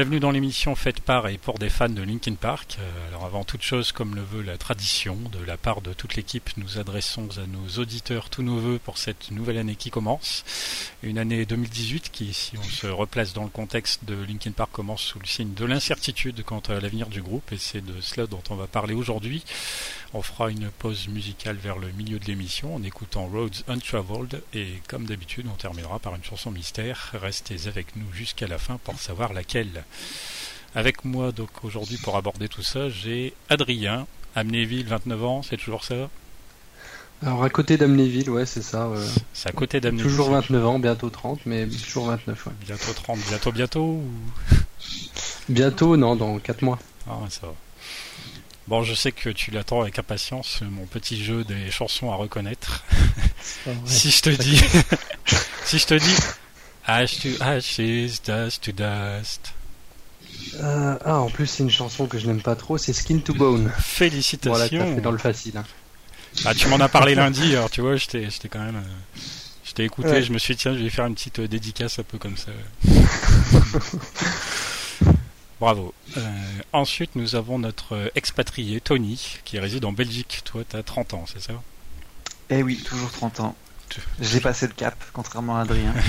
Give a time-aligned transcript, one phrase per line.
[0.00, 2.78] Bienvenue dans l'émission faite par et pour des fans de Linkin Park.
[2.78, 6.16] Euh, alors avant toute chose, comme le veut la tradition, de la part de toute
[6.16, 10.42] l'équipe, nous adressons à nos auditeurs tous nos voeux pour cette nouvelle année qui commence.
[11.02, 15.02] Une année 2018 qui, si on se replace dans le contexte de Linkin Park, commence
[15.02, 18.42] sous le signe de l'incertitude quant à l'avenir du groupe et c'est de cela dont
[18.48, 19.44] on va parler aujourd'hui.
[20.14, 24.80] On fera une pause musicale vers le milieu de l'émission en écoutant Roads Untraveled et
[24.88, 27.12] comme d'habitude on terminera par une chanson mystère.
[27.12, 29.84] Restez avec nous jusqu'à la fin pour savoir laquelle.
[30.74, 35.84] Avec moi donc aujourd'hui pour aborder tout ça, j'ai Adrien, Amnéville, 29 ans, c'est toujours
[35.84, 36.08] ça?
[37.22, 38.88] Alors à côté d'Amnéville, ouais c'est ça.
[39.34, 40.08] C'est à côté d'Amnéville.
[40.08, 42.46] Toujours 29 ans, bientôt 30, mais toujours 29.
[42.46, 42.52] Ouais.
[42.64, 44.10] Bientôt 30, bientôt bientôt ou...
[45.48, 46.78] Bientôt, non, dans 4 mois.
[47.08, 47.54] Ah ça va.
[48.68, 52.84] Bon, je sais que tu l'attends avec impatience, mon petit jeu des chansons à reconnaître.
[53.84, 54.58] si je te dis,
[55.64, 56.16] si je te dis,
[56.86, 59.52] Ash to ashes, dust to dust.
[60.62, 63.34] Euh, ah, en plus, c'est une chanson que je n'aime pas trop, c'est Skin to
[63.34, 63.70] Bone.
[63.78, 64.50] Félicitations.
[64.52, 65.56] Voilà, t'as fait dans le facile.
[65.56, 65.64] Hein.
[66.44, 68.76] Ah, tu m'en as parlé lundi, alors tu vois, j'étais quand même.
[68.76, 69.18] Euh,
[69.64, 70.22] je t'ai écouté, Ouais.
[70.22, 72.36] je me suis dit, tiens, je vais faire une petite euh, dédicace un peu comme
[72.36, 72.50] ça.
[75.60, 75.92] Bravo.
[76.16, 76.20] Euh,
[76.72, 80.40] ensuite, nous avons notre expatrié, Tony, qui réside en Belgique.
[80.44, 81.52] Toi, t'as 30 ans, c'est ça?
[82.48, 83.54] Eh oui, toujours 30 ans.
[84.20, 85.94] J'ai passé le cap, contrairement à Adrien.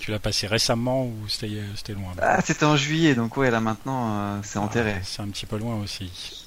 [0.00, 2.12] Tu l'as passé récemment ou c'était loin?
[2.20, 4.94] Ah, c'était en juillet, donc ouais, là maintenant, euh, c'est enterré.
[4.96, 6.46] Ah, C'est un petit peu loin aussi.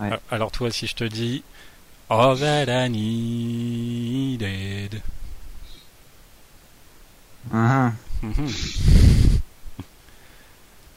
[0.00, 0.08] Ouais.
[0.12, 1.44] Ah, Alors toi, si je te dis
[2.10, 5.00] All that I needed.
[7.52, 7.92] Mhm.
[8.22, 8.48] Mhm.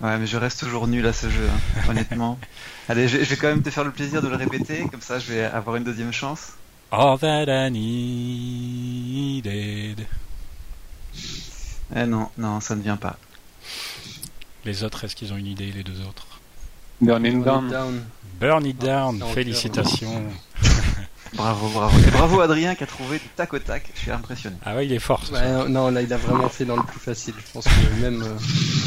[0.01, 2.37] Ouais, mais je reste toujours nul à ce jeu, hein, honnêtement.
[2.89, 5.19] Allez, je, je vais quand même te faire le plaisir de le répéter, comme ça
[5.19, 6.49] je vais avoir une deuxième chance.
[6.91, 7.69] All that I
[9.31, 10.05] needed.
[11.95, 13.17] Eh non, non, ça ne vient pas.
[14.65, 16.27] Les autres, est-ce qu'ils ont une idée, les deux autres?
[17.01, 17.69] Burning Burn Down.
[17.69, 18.05] It Down.
[18.39, 20.23] Burn it down, Ah, félicitations.
[21.35, 21.97] Bravo, bravo.
[21.99, 24.55] Et bravo Adrien qui a trouvé du tac au tac, je suis impressionné.
[24.63, 25.21] Ah ouais, il est fort.
[25.33, 27.33] Ouais, non, non, là, il a vraiment fait dans le plus facile.
[27.45, 28.21] Je pense que même.
[28.23, 28.37] euh,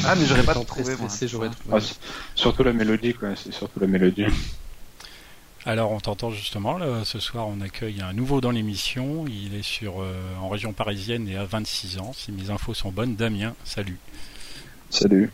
[0.06, 1.08] Ah, mais j'aurais pas trouvé, moi.
[1.10, 1.80] stressé, j'aurais Ah, trouvé.
[1.82, 1.98] c'est-
[2.34, 3.28] surtout la mélodie, quoi.
[3.36, 4.24] C'est surtout la mélodie.
[5.68, 9.62] Alors on t'entend justement, là, ce soir on accueille un nouveau dans l'émission, il est
[9.62, 13.54] sur, euh, en région parisienne et à 26 ans, si mes infos sont bonnes, Damien,
[13.64, 13.98] salut.
[14.88, 15.30] Salut.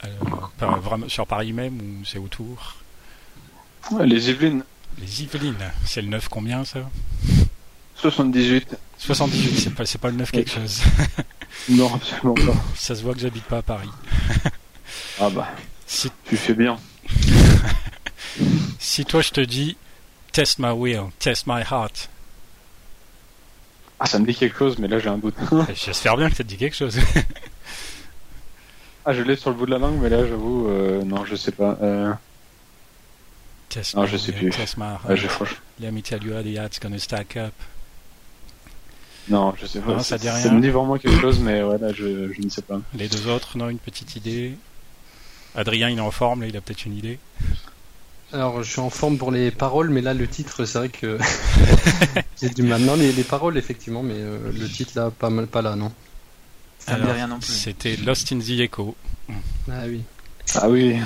[0.00, 2.76] Alors, par- vraiment, sur Paris même ou c'est autour?
[3.90, 4.64] Ouais, Les Yvelines,
[4.98, 6.88] Les Yvelines, c'est le 9 combien ça?
[7.96, 8.76] 78.
[8.96, 10.80] 78, c'est pas, c'est pas le 9 quelque chose.
[11.68, 12.58] Non, absolument pas.
[12.74, 13.90] Ça se voit que j'habite pas à Paris.
[15.20, 15.48] Ah bah,
[15.86, 16.78] Si, tu fais bien.
[18.78, 19.76] si toi je te dis
[20.32, 22.08] test my will, test my heart,
[23.98, 25.34] Ah, ça me dit quelque chose, mais là j'ai un doute.
[25.74, 26.98] j'espère bien que ça te dit quelque chose.
[29.06, 31.34] ah, je l'ai sur le bout de la langue, mais là j'avoue, euh, non, je
[31.36, 31.78] sais pas.
[31.82, 32.12] Euh,
[33.68, 34.50] Test Non, my je sais will, plus.
[34.50, 35.00] Test my heart.
[35.08, 35.26] ah, je,
[35.80, 37.54] Let me tell you how the heart's gonna stack up.
[39.28, 39.92] Non, je sais pas.
[39.94, 40.52] Non, ça dit ça rien.
[40.52, 42.80] me dit vraiment quelque chose, mais ouais, là je, je ne sais pas.
[42.94, 44.56] Les deux autres, non, une petite idée.
[45.56, 47.18] Adrien, il est en forme, là, il a peut-être une idée.
[48.36, 51.16] Alors, je suis en forme pour les paroles, mais là, le titre, c'est vrai que.
[52.42, 52.82] J'ai du mal.
[52.82, 55.90] Non, les, les paroles, effectivement, mais euh, le titre, là, pas, mal, pas là, non.
[56.78, 57.50] Ça me dit rien non plus.
[57.50, 58.94] C'était Lost in the Echo.
[59.70, 60.02] Ah oui.
[60.54, 60.96] Ah oui,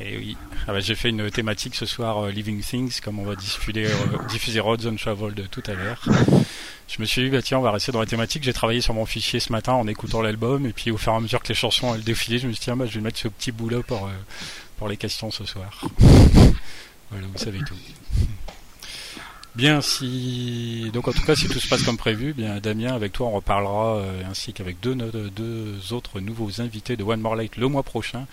[0.00, 0.36] Et oui.
[0.66, 3.86] Ah bah, j'ai fait une thématique ce soir, euh, Living Things, comme on va diffuser,
[3.86, 6.02] euh, diffuser Untraveled tout à l'heure.
[6.88, 8.42] Je me suis dit, bah tiens, on va rester dans la thématique.
[8.44, 11.16] J'ai travaillé sur mon fichier ce matin en écoutant l'album, et puis au fur et
[11.16, 13.00] à mesure que les chansons elles défilaient, je me suis dit, tiens, bah, je vais
[13.00, 14.10] mettre ce petit bout-là pour, euh,
[14.76, 15.80] pour les questions ce soir.
[17.10, 17.76] Voilà, vous savez tout.
[19.54, 23.12] Bien, si donc en tout cas si tout se passe comme prévu, bien Damien, avec
[23.12, 27.56] toi on reparlera euh, ainsi qu'avec deux, deux autres nouveaux invités de One More Light
[27.56, 28.26] le mois prochain.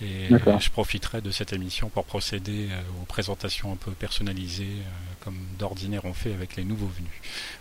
[0.00, 5.14] Et je profiterai de cette émission pour procéder euh, aux présentations un peu personnalisées, euh,
[5.20, 7.12] comme d'ordinaire on fait avec les nouveaux venus.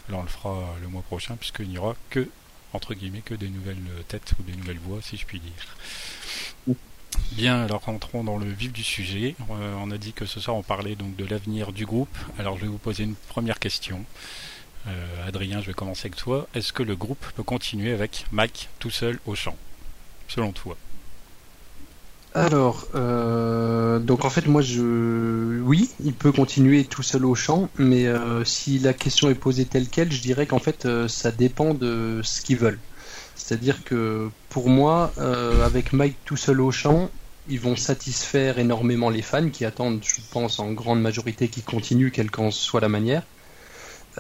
[0.08, 2.30] Alors on le fera le mois prochain puisqu'il n'y aura que
[2.72, 6.78] entre guillemets que des nouvelles têtes ou des nouvelles voix si je puis dire.
[7.32, 9.36] Bien, alors rentrons dans le vif du sujet.
[9.50, 12.16] Euh, on a dit que ce soir on parlait donc de l'avenir du groupe.
[12.38, 14.06] Alors je vais vous poser une première question.
[14.88, 16.48] Euh, Adrien, je vais commencer avec toi.
[16.54, 19.56] Est-ce que le groupe peut continuer avec Mike tout seul au chant,
[20.28, 20.78] selon toi?
[22.36, 27.70] Alors, euh, donc en fait, moi, je, oui, il peut continuer tout seul au chant,
[27.78, 28.08] mais
[28.44, 32.42] si la question est posée telle quelle, je dirais qu'en fait, ça dépend de ce
[32.42, 32.80] qu'ils veulent.
[33.36, 37.10] C'est-à-dire que pour moi, euh, avec Mike tout seul au chant,
[37.48, 42.12] ils vont satisfaire énormément les fans qui attendent, je pense, en grande majorité qu'ils continuent,
[42.12, 43.24] quelle qu'en soit la manière.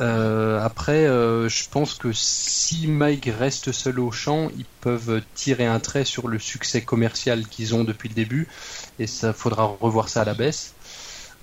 [0.01, 5.68] Euh, après, euh, je pense que si Mike reste seul au chant, ils peuvent tirer
[5.68, 8.47] un trait sur le succès commercial qu'ils ont depuis le début,
[8.97, 10.74] et ça faudra revoir ça à la baisse.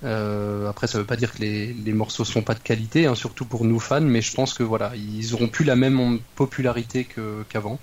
[0.03, 3.45] Après, ça veut pas dire que les, les morceaux sont pas de qualité, hein, surtout
[3.45, 7.07] pour nous fans, mais je pense que voilà, ils auront plus la même popularité
[7.47, 7.79] qu'avant.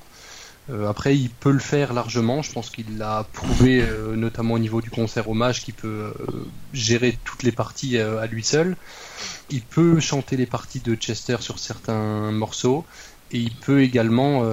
[0.88, 2.43] Après, il peut le faire largement.
[2.43, 6.12] Je pense qu'il l'a prouvé, euh, notamment au niveau du concert hommage, qu'il peut
[6.73, 8.76] gérer toutes les parties à lui seul.
[9.50, 12.85] Il peut chanter les parties de Chester sur certains morceaux,
[13.32, 14.44] et il peut également,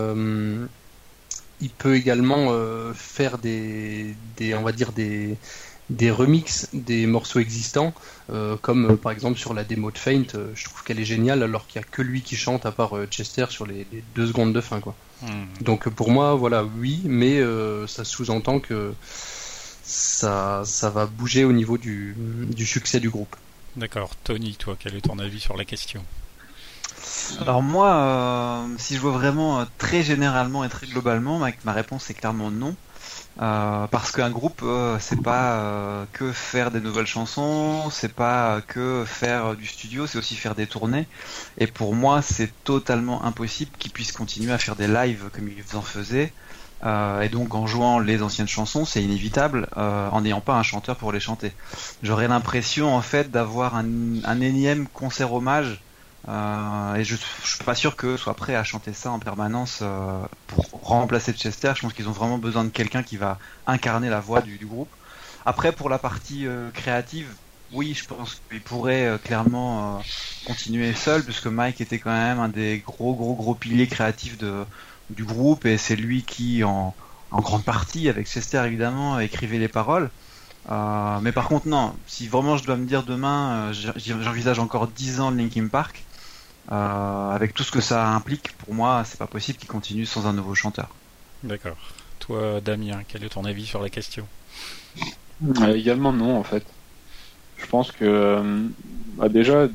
[1.61, 2.53] il peut également
[2.93, 5.37] faire des, des, on va dire des
[5.89, 7.93] des remixes des morceaux existants,
[8.31, 11.05] euh, comme euh, par exemple sur la démo de Faint, euh, je trouve qu'elle est
[11.05, 13.85] géniale alors qu'il n'y a que lui qui chante à part Chester sur les,
[14.15, 14.79] deux secondes de fin.
[14.79, 14.95] Quoi.
[15.21, 15.45] Hmm.
[15.61, 17.41] Donc pour moi, voilà, oui, mais
[17.87, 18.93] ça sous-entend que
[19.83, 23.35] ça, ça va bouger au niveau du, du succès du groupe.
[23.75, 24.11] D'accord.
[24.23, 26.03] Tony, toi, quel est ton avis sur la question?
[27.41, 32.49] Alors moi, si je vois vraiment très généralement et très globalement, ma réponse est clairement
[32.49, 32.75] non.
[33.41, 38.61] Euh, parce qu'un groupe, euh, c'est pas euh, que faire des nouvelles chansons, c'est pas
[38.65, 41.05] que faire du studio, c'est aussi faire des tournées.
[41.57, 45.75] Et pour moi, c'est totalement impossible qu'ils puissent continuer à faire des lives comme ils
[45.75, 46.31] en faisaient.
[47.21, 51.11] et donc en jouant les anciennes chansons, c'est inévitable, en n'ayant pas un chanteur pour
[51.11, 51.51] les chanter.
[52.03, 53.85] J'aurais l'impression en fait d'avoir un,
[54.23, 55.81] un énième concert hommage
[56.27, 59.79] euh, et je, je suis pas sûr que soit prêt à chanter ça en permanence
[59.81, 61.73] euh, pour remplacer Chester.
[61.75, 63.37] Je pense qu'ils ont vraiment besoin de quelqu'un qui va
[63.67, 64.89] incarner la voix du, groupe.
[65.45, 67.27] Après, pour la partie euh, créative,
[67.71, 70.01] oui, je pense qu'il pourrait clairement
[70.45, 74.37] continuer seul, puisque Mike était quand même un des gros, gros, gros piliers créatifs
[75.09, 76.93] du groupe, et c'est lui qui, en,
[77.31, 80.11] en, grande partie, avec Chester évidemment, écrivait les paroles.
[80.69, 85.31] mais par contre, non, si vraiment je dois me dire demain, j'envisage encore 10 ans
[85.31, 86.04] de Linkin Park,
[86.67, 90.33] avec tout ce que ça implique, pour moi, c'est pas possible qu'il continue sans un
[90.33, 90.89] nouveau chanteur.
[91.43, 91.77] D'accord.
[92.19, 94.27] Toi, Damien, quel est ton avis sur la question?
[95.61, 96.65] Euh, Également non, en fait.
[97.57, 98.67] Je pense que euh,
[99.17, 99.67] bah déjà,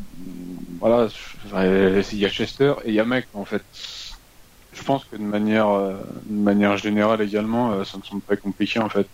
[0.81, 1.09] voilà,
[1.55, 3.63] il y a Chester et il y a Mec, en fait.
[4.73, 8.89] Je pense que de manière, de manière générale également, ça me semble pas compliqué, en
[8.89, 9.07] fait.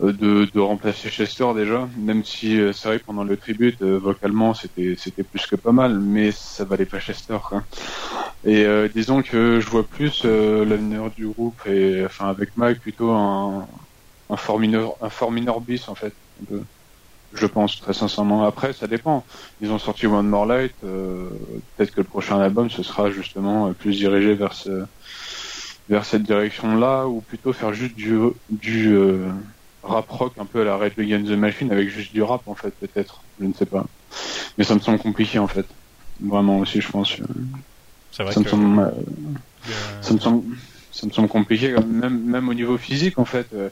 [0.00, 3.98] Euh, de, de, remplacer Chester déjà, même si euh, c'est vrai pendant le tribute euh,
[3.98, 7.64] vocalement c'était c'était plus que pas mal, mais ça valait pas Chester quoi.
[8.44, 8.64] Et
[8.94, 13.66] disons que je vois plus l'avenir du groupe et enfin avec Mike plutôt un
[14.30, 16.12] un fort minor un fort minor bis en fait.
[17.34, 18.44] Je pense très sincèrement.
[18.46, 19.24] Après ça dépend.
[19.60, 23.98] Ils ont sorti One More Light, peut-être que le prochain album ce sera justement plus
[23.98, 24.84] dirigé vers ce
[25.88, 28.16] vers cette direction là ou plutôt faire juste du
[28.50, 28.96] du
[29.88, 32.54] rap rock un peu à la Red Against the Machine avec juste du rap en
[32.54, 33.22] fait peut-être.
[33.40, 33.84] Je ne sais pas.
[34.56, 35.66] Mais ça me semble compliqué en fait.
[36.20, 37.16] Vraiment aussi je pense.
[38.12, 38.90] Ça, me semble, euh,
[40.00, 40.42] ça me semble
[40.92, 43.46] ça me semble compliqué même même au niveau physique en fait.
[43.54, 43.68] Euh,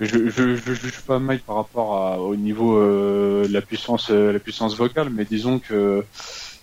[0.00, 4.38] je, je, je juge pas mal par rapport à, au niveau euh, la puissance la
[4.38, 6.04] puissance vocale mais disons que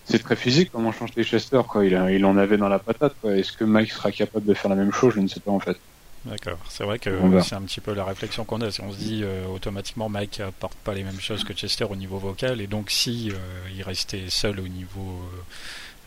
[0.04, 1.84] c'est très physique comment chanter Chester quoi.
[1.84, 3.36] Il, il en avait dans la patate quoi.
[3.36, 5.14] Est-ce que Mike sera capable de faire la même chose?
[5.14, 5.76] Je ne sais pas en fait
[6.24, 6.58] D'accord.
[6.68, 7.10] C'est vrai que
[7.42, 8.70] c'est un petit peu la réflexion qu'on a.
[8.70, 11.96] Si on se dit euh, automatiquement Mike apporte pas les mêmes choses que Chester au
[11.96, 13.36] niveau vocal, et donc si euh,
[13.74, 15.20] il restait seul au niveau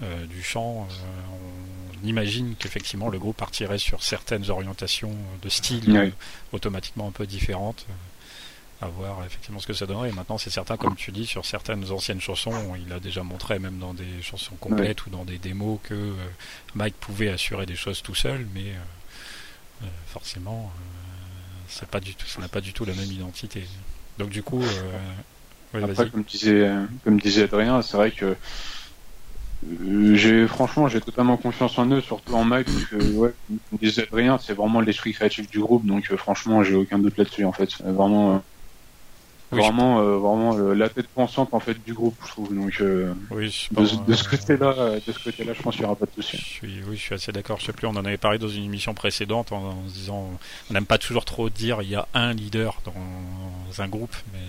[0.03, 0.88] euh, du chant,
[1.34, 6.13] on imagine qu'effectivement le groupe partirait sur certaines orientations de style
[6.53, 7.86] automatiquement un peu différentes.
[8.81, 10.10] à voir effectivement ce que ça donnerait.
[10.10, 13.57] Et maintenant, c'est certain, comme tu dis, sur certaines anciennes chansons, il a déjà montré,
[13.60, 16.13] même dans des chansons complètes ou dans des démos, que
[16.74, 18.74] Mike pouvait assurer des choses tout seul, mais
[19.84, 20.89] euh, forcément, euh,
[21.67, 23.63] c'est pas du tout, ça n'a pas du tout la même identité.
[24.17, 26.70] Donc du coup, euh, Après, comme disait,
[27.03, 28.36] comme disait Adrien, c'est vrai que
[30.13, 34.03] j'ai franchement j'ai totalement confiance en eux, surtout en Mike, parce que ouais, comme disait
[34.03, 37.70] Adrien, c'est vraiment l'esprit créatif du groupe, donc franchement j'ai aucun doute là-dessus en fait.
[37.84, 38.44] Vraiment,
[39.51, 42.53] vraiment, euh, vraiment la tête pensante en fait du groupe, je trouve.
[42.53, 46.05] Donc euh, oui, de, ce côté-là, de ce côté-là, je pense qu'il n'y aura pas
[46.05, 46.37] de souci.
[46.37, 47.59] Je suis, oui, je suis assez d'accord.
[47.59, 50.29] Je sais plus, on en avait parlé dans une émission précédente en, en se disant,
[50.69, 54.39] on n'aime pas toujours trop dire il y a un leader dans un groupe, mais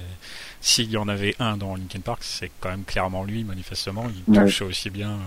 [0.61, 4.07] s'il y en avait un dans Linkin Park, c'est quand même clairement lui, manifestement.
[4.29, 5.19] Il touche aussi bien.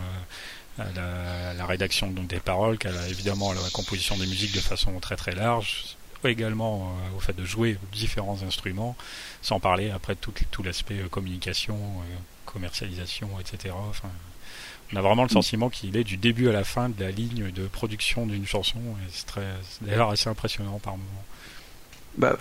[0.78, 4.62] à la, la, rédaction donc des paroles qu'à évidemment à la composition des musiques de
[4.62, 5.98] façon très très large
[6.28, 8.96] également euh, au fait de jouer différents instruments,
[9.42, 13.74] sans parler après tout, tout l'aspect euh, communication, euh, commercialisation, etc.
[13.90, 14.10] Enfin,
[14.92, 17.52] on a vraiment le sentiment qu'il est du début à la fin de la ligne
[17.52, 19.48] de production d'une chanson, et c'est très,
[19.82, 21.24] d'ailleurs assez impressionnant par moment.
[22.18, 22.38] Bah,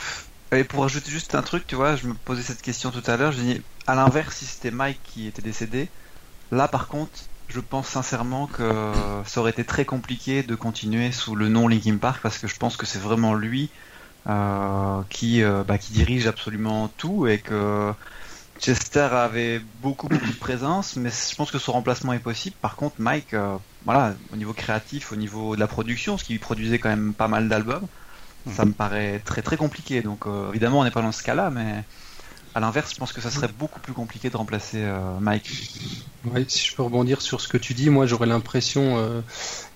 [0.51, 3.17] et pour ajouter juste un truc, tu vois, je me posais cette question tout à
[3.17, 5.89] l'heure, je dis, à l'inverse, si c'était Mike qui était décédé,
[6.51, 7.13] là par contre,
[7.49, 8.93] je pense sincèrement que
[9.25, 12.57] ça aurait été très compliqué de continuer sous le nom Linkin Park parce que je
[12.57, 13.71] pense que c'est vraiment lui
[14.29, 17.93] euh, qui, euh, bah, qui dirige absolument tout et que
[18.61, 22.55] Chester avait beaucoup, beaucoup de présence, mais je pense que son remplacement est possible.
[22.61, 26.33] Par contre, Mike, euh, voilà, au niveau créatif, au niveau de la production, ce qui
[26.33, 27.87] lui produisait quand même pas mal d'albums,
[28.53, 30.03] ça me paraît très très compliqué.
[30.03, 31.85] Donc évidemment, on n'est pas dans ce cas-là, mais
[32.59, 35.49] à l'inverse, je pense que ça serait beaucoup plus compliqué de remplacer euh, Mike.
[36.25, 39.21] Ouais, si je peux rebondir sur ce que tu dis, moi j'aurais l'impression euh,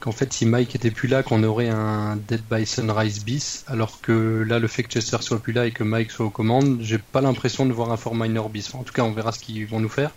[0.01, 4.01] qu'en fait si Mike était plus là, qu'on aurait un Dead by Sunrise bis, alors
[4.01, 6.79] que là le fait que Chester soit plus là et que Mike soit aux commandes,
[6.81, 8.75] j'ai pas l'impression de voir un For Minor bis.
[8.75, 10.11] en tout cas, on verra ce qu'ils vont nous faire,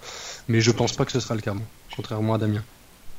[0.47, 1.53] mais je pense pas que ce sera le cas,
[1.95, 2.63] contrairement à Damien.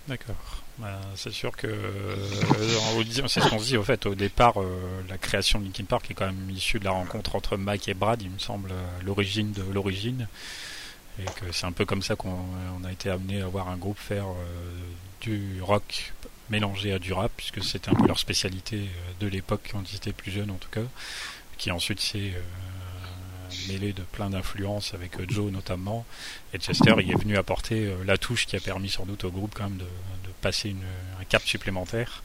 [0.09, 0.56] D'accord.
[0.79, 5.03] Bah, c'est sûr que euh, c'est ce qu'on se dit au fait au départ euh,
[5.09, 7.95] la création de Linkin Park est quand même issue de la rencontre entre Mike et
[7.95, 10.29] Brad il me semble euh, l'origine de l'origine.
[11.19, 12.45] Et que c'est un peu comme ça qu'on
[12.85, 14.27] a été amené à voir un groupe faire
[15.23, 16.13] du rock
[16.51, 20.13] mélangé à du rap puisque c'était un peu leur spécialité de l'époque quand ils étaient
[20.13, 20.83] plus jeunes en tout cas
[21.57, 22.35] qui ensuite s'est
[23.69, 26.05] mêlé de plein d'influences avec Joe notamment.
[26.53, 29.55] Et Chester il est venu apporter la touche qui a permis sans doute au groupe
[29.55, 29.87] quand même de,
[30.41, 30.85] passer une,
[31.21, 32.23] un cap supplémentaire.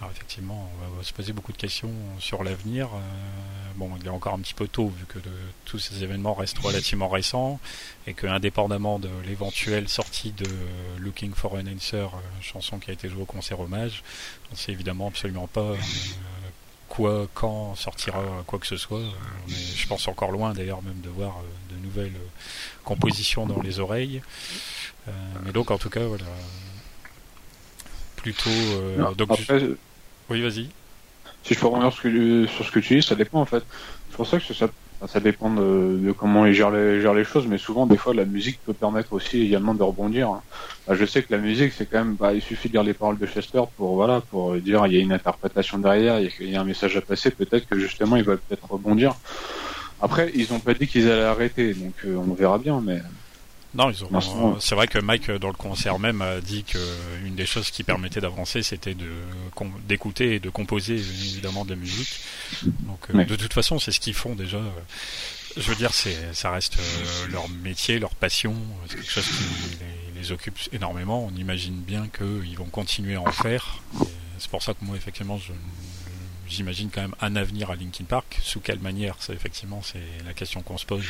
[0.00, 2.88] Alors effectivement, on va se poser beaucoup de questions sur l'avenir.
[2.92, 2.98] Euh,
[3.76, 5.18] bon, il est encore un petit peu tôt vu que
[5.64, 7.58] tous ces événements restent relativement récents
[8.06, 10.46] et que indépendamment de l'éventuelle sortie de
[10.98, 14.02] Looking for an Answer, euh, chanson qui a été jouée au concert hommage,
[14.52, 15.76] on sait évidemment absolument pas euh,
[16.90, 19.00] quoi, quand sortira quoi que ce soit.
[19.48, 21.36] je pense encore loin d'ailleurs même de voir
[21.70, 22.20] de nouvelles
[22.84, 24.20] compositions dans les oreilles.
[25.42, 26.26] mais donc en tout cas, voilà,
[28.32, 28.50] plutôt.
[28.50, 29.76] Euh,
[30.28, 30.68] oui, vas-y.
[31.44, 33.62] Si je peux revenir sur, ce que tu dis, ça dépend en fait.
[34.10, 34.68] C'est pour ça que ça,
[35.06, 38.24] ça dépend de, comment ils gèrent les, gèrent les choses, mais souvent, des fois, la
[38.24, 40.30] musique peut permettre aussi également de rebondir.
[40.30, 40.42] Hein.
[40.88, 42.94] Bah, je sais que la musique, c'est quand même, bah, il suffit de lire les
[42.94, 46.56] paroles de Chester pour, voilà, pour dire, il y a une interprétation derrière, il y
[46.56, 49.14] a, un message à passer, peut-être que justement, ils veulent peut-être rebondir.
[50.00, 53.00] Après, ils ont pas dit qu'ils allaient arrêter, donc euh, on verra bien, mais
[53.76, 54.58] non, ils ont.
[54.60, 56.78] C'est vrai que Mike dans le concert même a dit que
[57.24, 59.10] une des choses qui permettait d'avancer, c'était de
[59.86, 62.20] d'écouter et de composer évidemment de la musique.
[62.62, 64.60] Donc euh, de toute façon, c'est ce qu'ils font déjà.
[65.56, 68.54] Je veux dire, c'est ça reste euh, leur métier, leur passion,
[68.88, 69.78] c'est quelque chose qui
[70.14, 71.24] les, les, occupe énormément.
[71.24, 73.82] On imagine bien qu'ils vont continuer à en faire.
[74.38, 75.52] C'est pour ça que moi, effectivement, je
[76.48, 78.38] j'imagine quand même un avenir à Linkin Park.
[78.42, 81.04] Sous quelle manière C'est effectivement c'est la question qu'on se pose.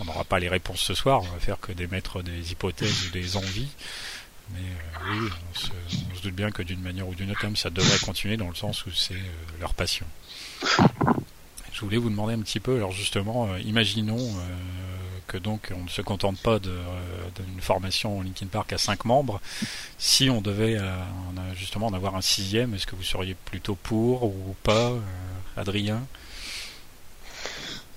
[0.00, 1.22] On n'aura pas les réponses ce soir.
[1.22, 3.68] On va faire que d'émettre des hypothèses ou des envies.
[4.50, 7.98] Mais euh, oui, on se, doute bien que d'une manière ou d'une autre, ça devrait
[7.98, 10.06] continuer dans le sens où c'est euh, leur passion.
[11.72, 14.34] Je voulais vous demander un petit peu, alors justement, euh, imaginons
[15.26, 19.40] que donc on ne se contente pas d'une formation Linkin Park à 5 membres.
[19.98, 20.94] Si on devait euh,
[21.54, 25.00] justement en avoir un sixième, est-ce que vous seriez plutôt pour ou pas, euh,
[25.56, 26.02] Adrien?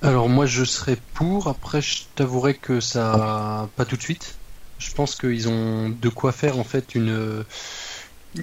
[0.01, 4.35] Alors moi je serais pour, après je t'avouerai que ça pas tout de suite.
[4.77, 7.45] Je pense qu'ils ont de quoi faire en fait une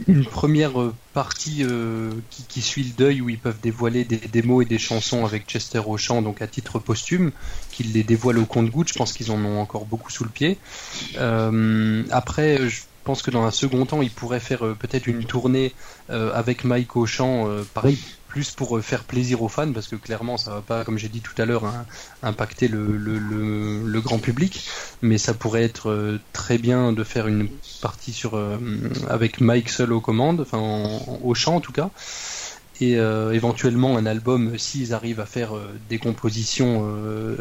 [0.09, 4.65] une première euh, partie euh, qui, suit le deuil où ils peuvent dévoiler des démos
[4.65, 7.33] et des chansons avec Chester au chant, donc à titre posthume,
[7.71, 8.89] qu'ils les dévoilent au compte-goutte.
[8.89, 10.59] Je pense qu'ils en ont encore beaucoup sous le pied.
[11.19, 15.75] Euh, après, je pense que dans un second temps, ils pourraient faire peut-être une tournée
[16.09, 17.99] avec Mike au chant, pareil,
[18.33, 21.11] plus pour euh, faire plaisir aux fans, parce que clairement ça va pas, comme j'ai
[21.11, 21.85] dit tout à l'heure, hein,
[22.23, 24.67] impacter le, grand public,
[25.03, 27.51] mais ça pourrait être euh, très bien de faire une
[27.83, 28.57] partie sur euh,
[29.11, 30.59] avec Mike seul aux commandes, enfin
[31.23, 31.91] au chant en tout cas.
[32.81, 32.95] et
[33.39, 35.53] éventuellement un album s'ils arrivent à faire
[35.89, 36.73] des compositions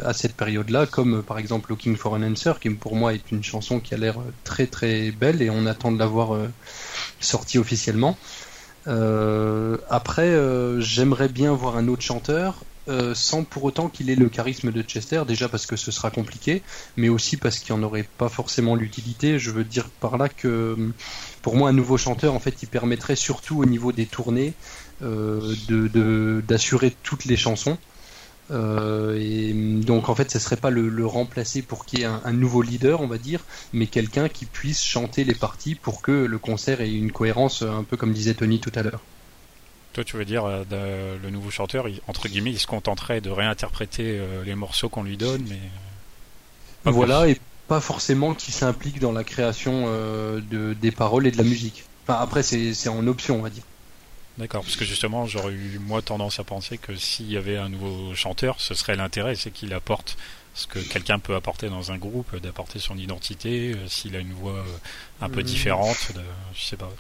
[0.06, 3.44] à cette période-là, comme par exemple Looking for an Answer, qui pour moi est une
[3.44, 6.38] chanson qui a l'air très très belle et on attend de l'avoir
[7.20, 8.18] sortie officiellement.
[8.86, 10.36] Après,
[10.80, 14.82] j'aimerais bien voir un autre chanteur euh, sans pour autant qu'il ait le charisme de
[14.82, 16.64] Chester, déjà parce que ce sera compliqué,
[16.98, 19.38] mais aussi parce qu'il n'y aurait pas forcément l'utilité.
[19.38, 20.92] Je veux dire par là que
[21.44, 24.54] pour moi un nouveau chanteur en fait il permettrait surtout au niveau des tournées
[25.04, 27.78] euh, d'assurer toutes les chansons.
[28.52, 32.34] Euh, et donc en fait ce serait pas le, remplacer pour qu'il y ait un,
[32.34, 33.42] nouveau leader on va dire,
[33.72, 37.84] mais quelqu'un qui puisse chanter les parties pour que le concert ait une cohérence un
[37.84, 39.02] peu comme disait Tony tout à l'heure.
[39.94, 44.20] Toi, tu veux dire, euh, le nouveau chanteur, entre guillemets, il se contenterait de réinterpréter
[44.20, 45.60] euh, les morceaux qu'on lui donne, mais.
[46.86, 51.38] voilà, et pas forcément qu'il s'implique dans la création euh, de, des paroles et de
[51.38, 51.84] la musique.
[52.04, 53.64] Enfin, après, c'est en option, on va dire.
[54.38, 57.70] D'accord, parce que justement, j'aurais eu moi tendance à penser que s'il y avait un
[57.70, 60.18] nouveau chanteur, ce serait l'intérêt, c'est qu'il apporte
[60.54, 64.66] ce que quelqu'un peut apporter dans un groupe, d'apporter son identité, s'il a une voix
[65.22, 65.44] un peu mmh.
[65.44, 66.22] différente, de,
[66.56, 66.92] je sais pas.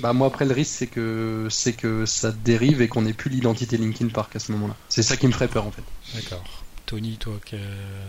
[0.00, 3.30] Bah moi après le risque c'est que c'est que ça dérive et qu'on n'ait plus
[3.30, 4.76] l'identité Linkin Park à ce moment-là.
[4.88, 5.84] C'est ça qui me ferait peur en fait.
[6.14, 6.42] D'accord.
[6.86, 7.56] Tony, toi, que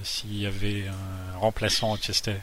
[0.04, 2.36] s'il y avait un remplaçant à Chester,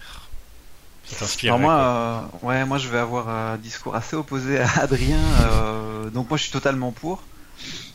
[1.59, 5.19] moi, euh, ouais, moi je vais avoir un discours assez opposé à Adrien.
[5.43, 7.23] Euh, donc moi je suis totalement pour.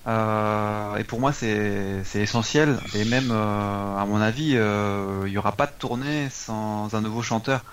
[0.08, 2.80] Euh, et pour moi c'est essentiel.
[2.94, 7.64] Et même à mon avis, il n'y aura pas de tournée sans un nouveau chanteur.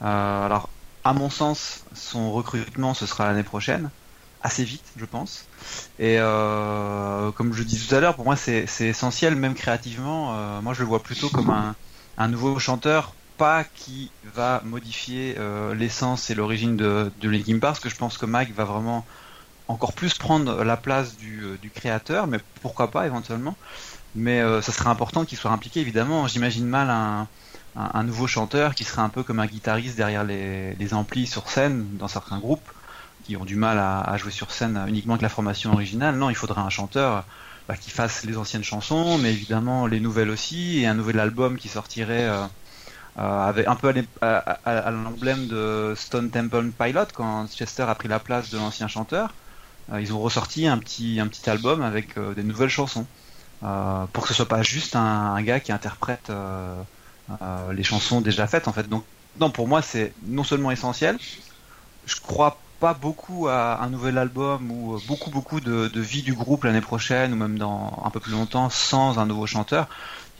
[0.00, 0.68] alors
[1.04, 3.90] à mon sens, son recrutement, ce sera l'année prochaine,
[4.42, 5.46] assez vite, je pense.
[5.98, 10.34] Et euh, comme je dis tout à l'heure, pour moi, c'est essentiel, même créativement.
[10.34, 11.50] Euh, moi, je le vois plutôt comme
[12.18, 17.74] un, nouveau chanteur, pas qui va modifier euh, l'essence et l'origine de, de Linkin Park,
[17.74, 19.04] parce que je pense que Mike va vraiment
[19.66, 23.56] encore plus prendre la place du, du créateur, mais pourquoi pas éventuellement.
[24.14, 26.26] Mais ça serait important qu'il soit impliqué, évidemment.
[26.26, 27.28] J'imagine mal un
[27.76, 31.86] un, nouveau chanteur qui serait un peu comme un guitariste derrière les, amplis sur scène
[31.98, 32.68] dans certains groupes
[33.24, 36.16] qui ont du mal à, jouer sur scène uniquement avec la formation originale.
[36.16, 37.24] Non, il faudrait un chanteur
[37.68, 41.56] bah, qui fasse les anciennes chansons, mais évidemment les nouvelles aussi, et un nouvel album
[41.56, 42.46] qui sortirait euh, euh,
[43.16, 48.50] avec un peu à, l'emblème de Stone Temple Pilot quand Chester a pris la place
[48.50, 49.32] de l'ancien chanteur.
[49.92, 53.06] Euh, ils ont ressorti un petit un petit album avec des nouvelles chansons
[53.60, 56.30] pour que ce soit pas juste un, gars qui interprète
[57.40, 58.88] euh, les chansons déjà faites en fait.
[58.88, 59.04] Donc
[59.38, 61.18] non, pour moi c'est non seulement essentiel,
[62.06, 66.64] je crois pas beaucoup à un nouvel album ou beaucoup beaucoup de, vie du groupe
[66.64, 69.86] l'année prochaine ou même dans un peu plus longtemps sans un nouveau chanteur.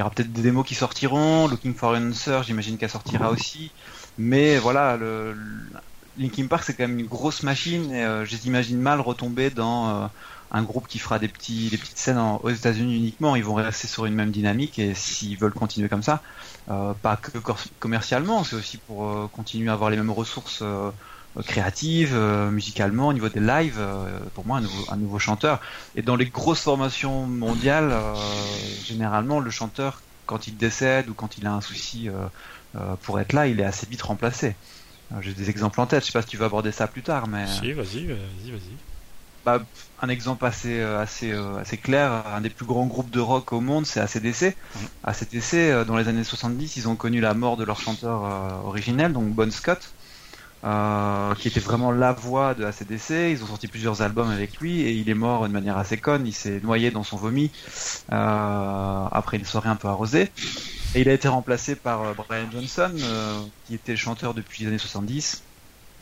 [0.01, 3.31] Il y aura peut-être des démos qui sortiront, Looking for an Answer, j'imagine qu'elle sortira
[3.31, 3.71] aussi.
[4.17, 5.37] Mais voilà, le,
[6.17, 9.51] Linkin Park c'est quand même une grosse machine et euh, je les imagine mal retomber
[9.51, 10.07] dans euh,
[10.53, 13.37] un groupe qui fera des petits des petites scènes aux États-Unis uniquement.
[13.37, 16.23] Ils vont rester sur une même dynamique et s'ils veulent continuer comme ça,
[16.71, 17.37] euh, pas que
[17.79, 20.63] commercialement, c'est aussi pour continuer à avoir les mêmes ressources
[21.37, 22.17] euh, créatives,
[22.51, 23.81] musicalement, au niveau des lives,
[24.35, 25.61] pour moi un nouveau, un nouveau, chanteur.
[25.95, 27.95] Et dans les grosses formations mondiales,
[28.85, 32.09] généralement le chanteur, quand il décède ou quand il a un souci
[33.03, 34.57] pour être là, il est assez vite remplacé.
[35.21, 37.27] J'ai des exemples en tête, je sais pas si tu veux aborder ça plus tard,
[37.27, 37.47] mais...
[37.47, 38.77] Si, vas-y, vas-y, vas-y.
[39.45, 39.63] Bah,
[40.03, 43.55] un exemple assez euh, assez euh, assez clair, un des plus grands groupes de rock
[43.55, 44.55] au monde, c'est ACDC.
[45.03, 48.23] ACDC, euh, dans les années 70, ils ont connu la mort de leur chanteur
[48.67, 49.95] originel, donc Bon Scott,
[50.63, 53.31] qui était vraiment la voix de ACDC.
[53.31, 56.27] Ils ont sorti plusieurs albums avec lui et il est mort de manière assez conne.
[56.27, 57.51] Il s'est noyé dans son vomi
[58.09, 60.31] après une soirée un peu arrosée.
[60.95, 62.93] Et il a été remplacé par Brian Johnson,
[63.67, 65.43] qui était chanteur depuis les années 70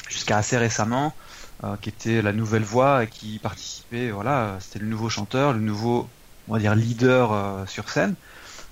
[0.09, 1.15] jusqu'à assez récemment.
[1.65, 4.13] Euh, qui était la nouvelle voix et qui participait.
[4.13, 6.09] Voilà, c'était le nouveau chanteur, le nouveau,
[6.47, 8.15] on va dire, leader euh, sur scène.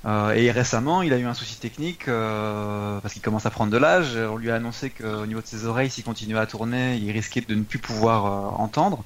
[0.06, 3.76] Euh, et récemment, il a eu un souci technique parce qu'il commence à prendre de
[3.76, 4.16] l'âge.
[4.16, 7.40] On lui a annoncé qu'au niveau de ses oreilles, s'il continuait à tourner, il risquait
[7.40, 9.04] de ne plus pouvoir entendre.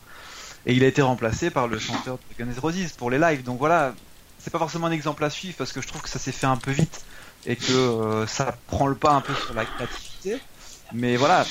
[0.67, 3.43] Et il a été remplacé par le chanteur de Guns Roses pour les lives.
[3.43, 3.95] Donc voilà,
[4.39, 6.47] c'est pas forcément un exemple à suivre parce que je trouve que ça s'est fait
[6.47, 7.03] un peu vite
[7.47, 10.39] et que ça prend le pas un peu sur la créativité.
[10.93, 11.47] Mais voilà,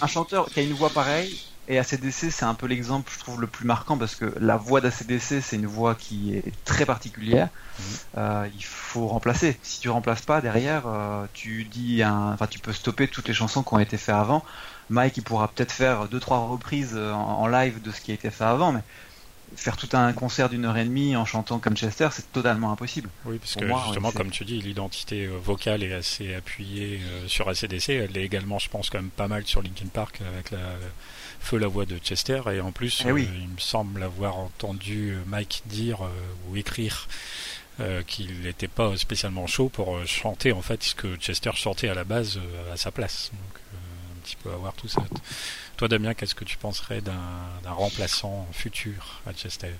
[0.00, 3.40] un chanteur qui a une voix pareille, et ACDC, c'est un peu l'exemple, je trouve,
[3.40, 7.48] le plus marquant parce que la voix d'ACDC, c'est une voix qui est très particulière.
[7.78, 7.84] Mhm.
[8.18, 9.56] Euh, il faut remplacer.
[9.62, 12.32] Si tu remplaces pas derrière, euh, tu dis, un...
[12.32, 14.44] enfin, tu peux stopper toutes les chansons qui ont été faites avant.
[14.90, 18.14] Mike, il pourra peut-être faire deux trois reprises euh, en, live de ce qui a
[18.14, 18.80] été fait avant, mais
[19.54, 23.08] faire tout un concert d'une heure et demie en chantant comme Chester, c'est totalement impossible.
[23.24, 27.90] Oui, parce que justement, comme tu dis, l'identité vocale est assez appuyée euh, sur ACDC.
[27.90, 30.58] Elle est également, je pense, quand même pas mal sur Linkin Park avec la,
[31.42, 32.42] feu la voix de Chester.
[32.52, 36.00] Et en plus, eh il me semble avoir entendu Mike dire
[36.48, 37.08] ou écrire
[38.06, 42.04] qu'il n'était pas spécialement chaud pour chanter en fait ce que Chester chantait à la
[42.04, 42.38] base
[42.72, 43.30] à sa place.
[43.32, 45.02] Donc, un petit peu avoir tout ça.
[45.76, 49.72] Toi, Damien, qu'est-ce que tu penserais d'un remplaçant futur à Chester?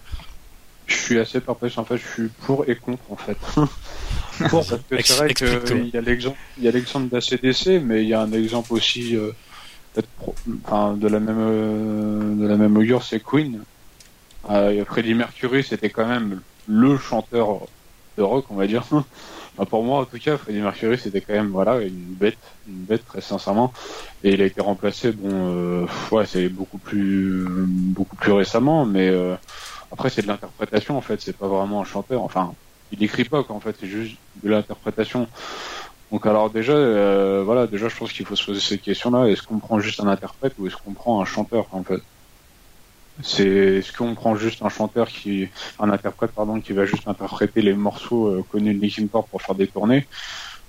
[0.86, 1.78] Je suis assez perplexe.
[1.78, 3.36] En fait, je suis pour et contre, en fait.
[4.48, 8.02] pour, parce que c'est vrai qu'il y a l'exemple, il y a l'exemple d'ACDC, mais
[8.02, 9.16] il y a un exemple aussi,
[9.98, 10.02] euh,
[10.64, 13.62] enfin, de la même, euh, de la même augure, c'est Queen.
[14.50, 17.60] Euh, Freddie Mercury, c'était quand même le chanteur
[18.16, 18.84] de rock, on va dire.
[19.70, 23.04] pour moi, en tout cas, Freddie Mercury, c'était quand même voilà une bête, une bête
[23.06, 23.72] très sincèrement.
[24.24, 29.08] Et il a été remplacé, bon, euh, ouais, c'est beaucoup plus, beaucoup plus récemment, mais
[29.08, 29.34] euh,
[29.90, 32.22] après c'est de l'interprétation en fait, c'est pas vraiment un chanteur.
[32.22, 32.54] Enfin,
[32.92, 35.28] il écrit pas quoi, en fait, c'est juste de l'interprétation.
[36.12, 39.28] Donc alors déjà, euh, voilà, déjà je pense qu'il faut se poser ces questions-là.
[39.28, 42.02] Est-ce qu'on prend juste un interprète ou est-ce qu'on prend un chanteur en fait?
[43.22, 45.48] C'est est-ce qu'on prend juste un chanteur qui,
[45.80, 49.40] un interprète pardon, qui va juste interpréter les morceaux euh, connus de Linkin Park pour
[49.40, 50.06] faire des tournées,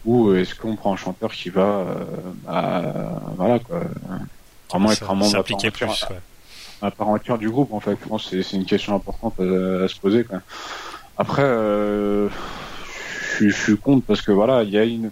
[0.06, 2.06] ou est-ce qu'on prend un chanteur qui va, euh,
[2.46, 3.82] bah, voilà quoi,
[4.70, 5.44] vraiment être un membre
[6.82, 7.98] à, part entière du groupe en fait.
[8.02, 10.24] Je pense c'est une question importante à, se poser.
[10.24, 10.40] Quoi.
[11.18, 12.30] Après, euh,
[13.40, 15.12] je, je suis contre parce que voilà, il y a une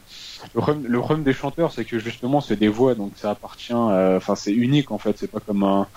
[0.54, 3.74] le problème, le problème des chanteurs, c'est que justement, c'est des voix, donc ça appartient,
[3.74, 5.18] enfin, c'est unique en fait.
[5.18, 5.88] C'est pas comme un,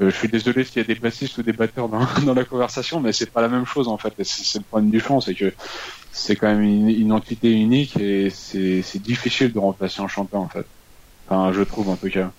[0.00, 2.44] euh, je suis désolé s'il y a des bassistes ou des batteurs dans, dans la
[2.44, 4.12] conversation, mais c'est pas la même chose en fait.
[4.22, 5.52] C'est le problème du chant, c'est que
[6.12, 10.66] c'est quand même une, entité unique et c'est difficile de remplacer un chanteur en fait.
[11.28, 12.30] Enfin, je trouve en tout cas.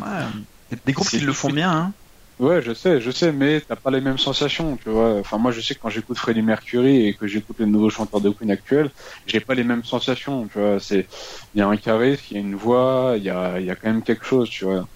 [0.00, 1.70] Ouais, des groupes qui le font bien.
[1.70, 1.92] Hein.
[2.40, 5.18] Ouais, je sais, je sais, mais t'as pas les mêmes sensations, tu vois.
[5.18, 8.22] Enfin, moi, je sais que quand j'écoute Freddie Mercury et que j'écoute les nouveaux chanteurs
[8.22, 8.90] de Queen actuels,
[9.26, 10.80] j'ai pas les mêmes sensations, tu vois.
[10.80, 11.06] C'est,
[11.52, 13.70] il y a un charisme, il y a une voix, il y a, il y
[13.70, 14.86] a quand même quelque chose, tu vois.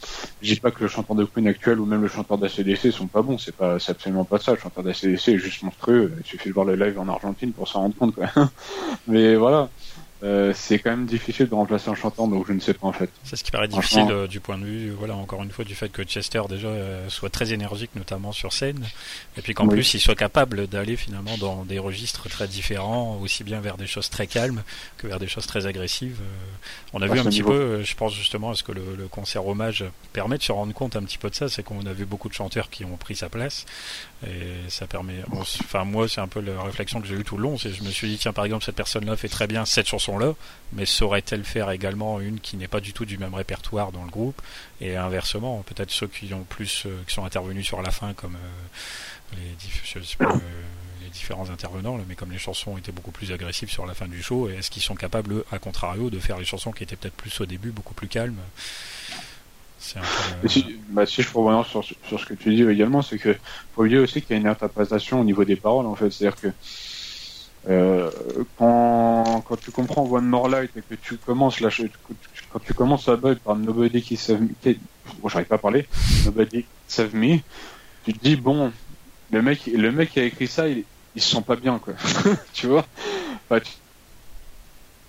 [0.41, 3.09] Je dis pas que le chanteur de Queen actuel ou même le chanteur d'ACDC sont
[3.09, 4.53] pas bons, c'est pas, c'est absolument pas ça.
[4.53, 6.17] Le chanteur d'ACDC est juste monstrueux.
[6.21, 8.27] Il suffit de voir le live en Argentine pour s'en rendre compte, quoi.
[9.07, 9.71] mais voilà.
[10.25, 12.93] Euh, c'est quand même difficile de remplacer un chanteur, donc je ne sais pas en
[12.93, 13.11] fait.
[13.25, 15.75] C'est ce qui paraît difficile euh, du point de vue, voilà, encore une fois, du
[15.75, 18.87] fait que Chester déjà euh, soit très énergique, notamment sur scène,
[19.37, 23.45] et puis qu'en plus il soit capable d'aller finalement dans des registres très différents, aussi
[23.45, 24.63] bien vers des choses très calmes
[24.97, 26.21] que vers des choses très agressives.
[26.95, 29.47] on a vu un petit peu, je pense justement à ce que le, le, concert
[29.47, 29.85] hommage
[30.15, 32.31] permet de se rendre compte un petit peu de ça, c'est qu'on a vu beaucoup
[32.31, 33.67] de chanteurs qui ont pris sa place,
[34.27, 35.17] et ça permet.
[35.31, 37.83] enfin moi, c'est un peu la réflexion que j'ai eue tout le long, c'est je
[37.83, 40.35] me suis dit tiens par exemple cette personne-là fait très bien cette chanson là
[40.75, 44.11] mais saurait-elle faire également une qui n'est pas du tout du même répertoire dans le
[44.11, 44.41] groupe
[44.81, 48.35] Et inversement, peut-être ceux qui ont plus, euh, qui sont intervenus sur la fin, comme
[48.35, 50.27] euh, les, euh,
[51.03, 54.23] les, différents intervenants, mais comme les chansons étaient beaucoup plus agressives sur la fin du
[54.23, 57.41] show, est-ce qu'ils sont capables, à contrario, de faire les chansons qui étaient peut-être plus
[57.41, 58.41] au début, beaucoup plus calmes?
[59.79, 63.37] Si, bah, si, je revenir sur, sur, ce que tu dis également, c'est que
[63.75, 66.41] faut oublier aussi qu'il y a une interprétation au niveau des paroles en fait, c'est-à-dire
[66.41, 66.49] que
[67.69, 68.11] euh,
[68.59, 71.71] quand, quand tu comprends One More Light et que tu commences la
[72.51, 74.49] quand tu commences à bug par Nobody qui Save Me,
[75.19, 75.87] bon, j'arrive pas à parler,
[76.25, 77.39] Nobody Save Me,
[78.05, 78.73] tu te dis bon,
[79.31, 81.95] le mec, le mec qui a écrit ça, il, il se sent pas bien quoi,
[82.53, 82.87] tu vois?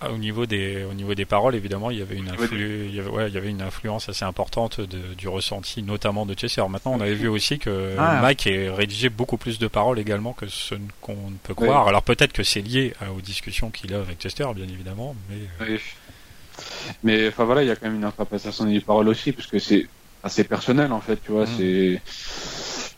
[0.05, 2.99] Ah, au niveau des au niveau des paroles, évidemment, il y avait une il y
[2.99, 6.63] avait, ouais, il y avait une influence assez importante de, du ressenti, notamment de Chester.
[6.69, 8.19] Maintenant, on avait vu aussi que ah.
[8.21, 11.87] Mike est rédigé beaucoup plus de paroles également que ce qu'on ne peut croire.
[11.87, 15.79] Alors peut-être que c'est lié aux discussions qu'il a avec Chester, bien évidemment, mais.
[17.03, 19.59] Mais enfin voilà, il y a quand même une interprétation des paroles aussi, parce que
[19.59, 19.87] c'est
[20.23, 21.45] assez personnel en fait, tu vois.
[21.45, 21.57] Mm.
[21.57, 22.01] C'est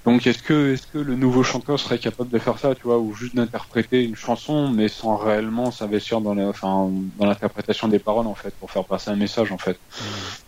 [0.08, 2.98] donc est-ce que est-ce que le nouveau chanteur serait capable de faire ça, tu vois,
[2.98, 8.28] ou juste d'interpréter une chanson, mais sans réellement s'investir dans enfin dans l'interprétation des paroles
[8.28, 9.78] en fait, pour faire passer un message en fait.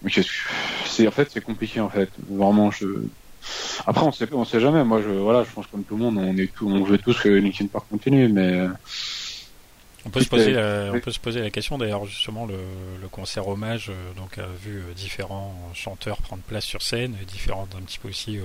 [0.01, 0.21] Mmh.
[0.85, 2.09] c'est en fait c'est compliqué en fait.
[2.29, 2.85] Vraiment, je
[3.85, 4.85] après on sait on sait jamais.
[4.85, 7.19] Moi je voilà, je pense comme tout le monde, on est tout, on veut tous
[7.19, 8.65] que Linkin Park continue, mais
[10.05, 12.55] on peut, se poser la, on peut se poser la question d'ailleurs justement le,
[13.01, 17.25] le, concert hommage euh, donc a vu euh, différents chanteurs prendre place sur scène et
[17.25, 18.43] différentes un petit peu aussi euh, euh,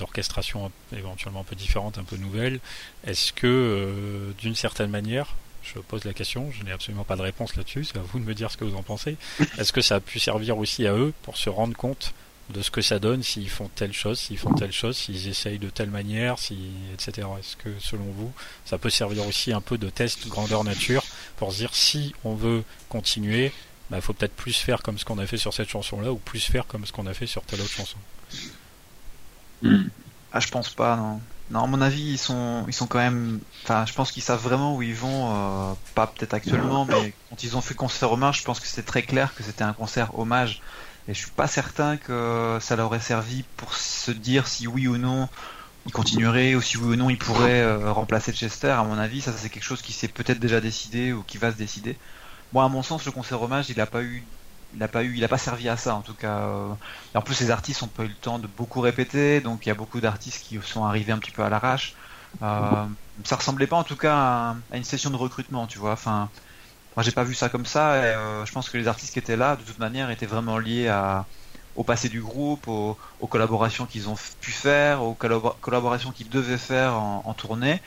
[0.00, 2.60] orchestrations éventuellement un peu différentes, un peu nouvelles.
[3.06, 7.22] Est-ce que, euh, d'une certaine manière, je pose la question, je n'ai absolument pas de
[7.22, 9.16] réponse là-dessus, c'est à vous de me dire ce que vous en pensez.
[9.58, 12.14] Est-ce que ça a pu servir aussi à eux pour se rendre compte
[12.50, 15.58] de ce que ça donne s'ils font telle chose, s'ils font telle chose, s'ils essayent
[15.58, 16.58] de telle manière, si,
[16.92, 17.26] etc.
[17.38, 18.32] Est-ce que selon vous,
[18.64, 21.04] ça peut servir aussi un peu de test grandeur nature
[21.36, 23.52] pour se dire si on veut continuer, il
[23.90, 26.44] bah, faut peut-être plus faire comme ce qu'on a fait sur cette chanson-là ou plus
[26.44, 27.98] faire comme ce qu'on a fait sur telle autre chanson?
[30.30, 31.20] Ah, je pense pas, non.
[31.50, 33.40] Non, à mon avis, ils sont, ils sont quand même.
[33.64, 35.72] Enfin, je pense qu'ils savent vraiment où ils vont.
[35.72, 38.82] Euh, pas peut-être actuellement, mais quand ils ont fait concert hommage, je pense que c'était
[38.82, 40.62] très clair que c'était un concert hommage.
[41.08, 44.86] Et je suis pas certain que ça leur aurait servi pour se dire si oui
[44.88, 45.28] ou non
[45.84, 48.68] ils continueraient ou si oui ou non ils pourraient euh, remplacer Chester.
[48.70, 51.52] À mon avis, ça c'est quelque chose qui s'est peut-être déjà décidé ou qui va
[51.52, 51.98] se décider.
[52.52, 54.30] Moi, à mon sens, le concert hommage, il a pas eu
[54.74, 56.48] il n'a pas eu, il a pas servi à ça en tout cas.
[57.14, 59.68] Et en plus, les artistes n'ont pas eu le temps de beaucoup répéter, donc il
[59.68, 61.94] y a beaucoup d'artistes qui sont arrivés un petit peu à l'arrache.
[62.42, 62.86] Euh,
[63.24, 64.14] ça ressemblait pas en tout cas
[64.70, 65.92] à, une session de recrutement, tu vois.
[65.92, 66.30] Enfin,
[66.96, 67.92] moi j'ai pas vu ça comme ça.
[67.92, 70.90] Euh, je pense que les artistes qui étaient là, de toute manière, étaient vraiment liés
[71.76, 72.96] au passé du groupe, aux,
[73.28, 77.80] collaborations qu'ils ont pu faire, aux collaborations qu'ils devaient faire en tournée.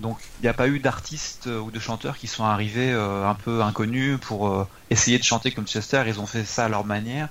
[0.00, 3.26] Donc il n'y a pas eu d'artistes euh, ou de chanteurs qui sont arrivés euh,
[3.26, 6.02] un peu inconnus pour euh, essayer de chanter comme Chester.
[6.06, 7.28] Ils ont fait ça à leur manière.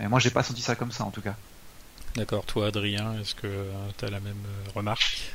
[0.00, 1.34] Et moi j'ai pas senti ça comme ça en tout cas.
[2.14, 2.44] D'accord.
[2.44, 3.64] Toi Adrien, est-ce que
[3.96, 4.42] tu as la même
[4.74, 5.32] remarque?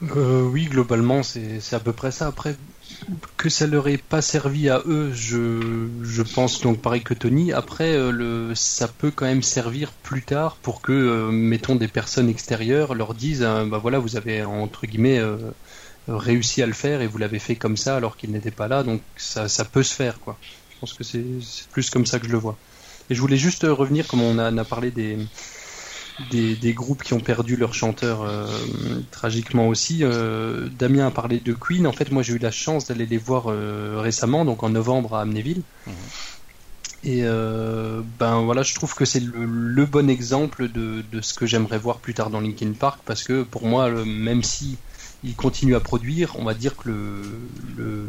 [0.00, 2.26] Oui, globalement c'est à peu près ça.
[2.26, 2.56] Après,
[3.36, 7.52] que ça leur ait pas servi à eux, je, je pense donc pareil que Tony.
[7.52, 11.88] Après, euh, le, ça peut quand même servir plus tard pour que, euh, mettons, des
[11.88, 15.20] personnes extérieures leur disent, euh, bah voilà, vous avez entre guillemets
[16.08, 18.82] réussi à le faire et vous l'avez fait comme ça alors qu'ils n'étaient pas là,
[18.82, 20.38] donc ça, ça peut se faire, quoi.
[20.70, 21.24] Je pense que c'est
[21.70, 22.56] plus comme ça que je le vois.
[23.10, 25.18] Et je voulais juste revenir, comme on a, on a parlé des
[26.30, 28.46] des, groupes qui ont perdu leur chanteur euh,
[29.10, 30.00] tragiquement aussi.
[30.02, 31.86] Euh, Damien a parlé de Queen.
[31.86, 35.14] En fait, moi, j'ai eu la chance d'aller les voir euh, récemment, donc en novembre
[35.14, 35.62] à Amnéville.
[35.86, 35.92] Mhm.
[37.04, 37.24] Et
[38.20, 42.14] ben voilà, je trouve que c'est le, bon exemple de, ce que j'aimerais voir plus
[42.14, 44.76] tard dans Linkin Park, parce que pour moi, même si
[45.24, 48.08] ils continuent à produire, on va dire que le,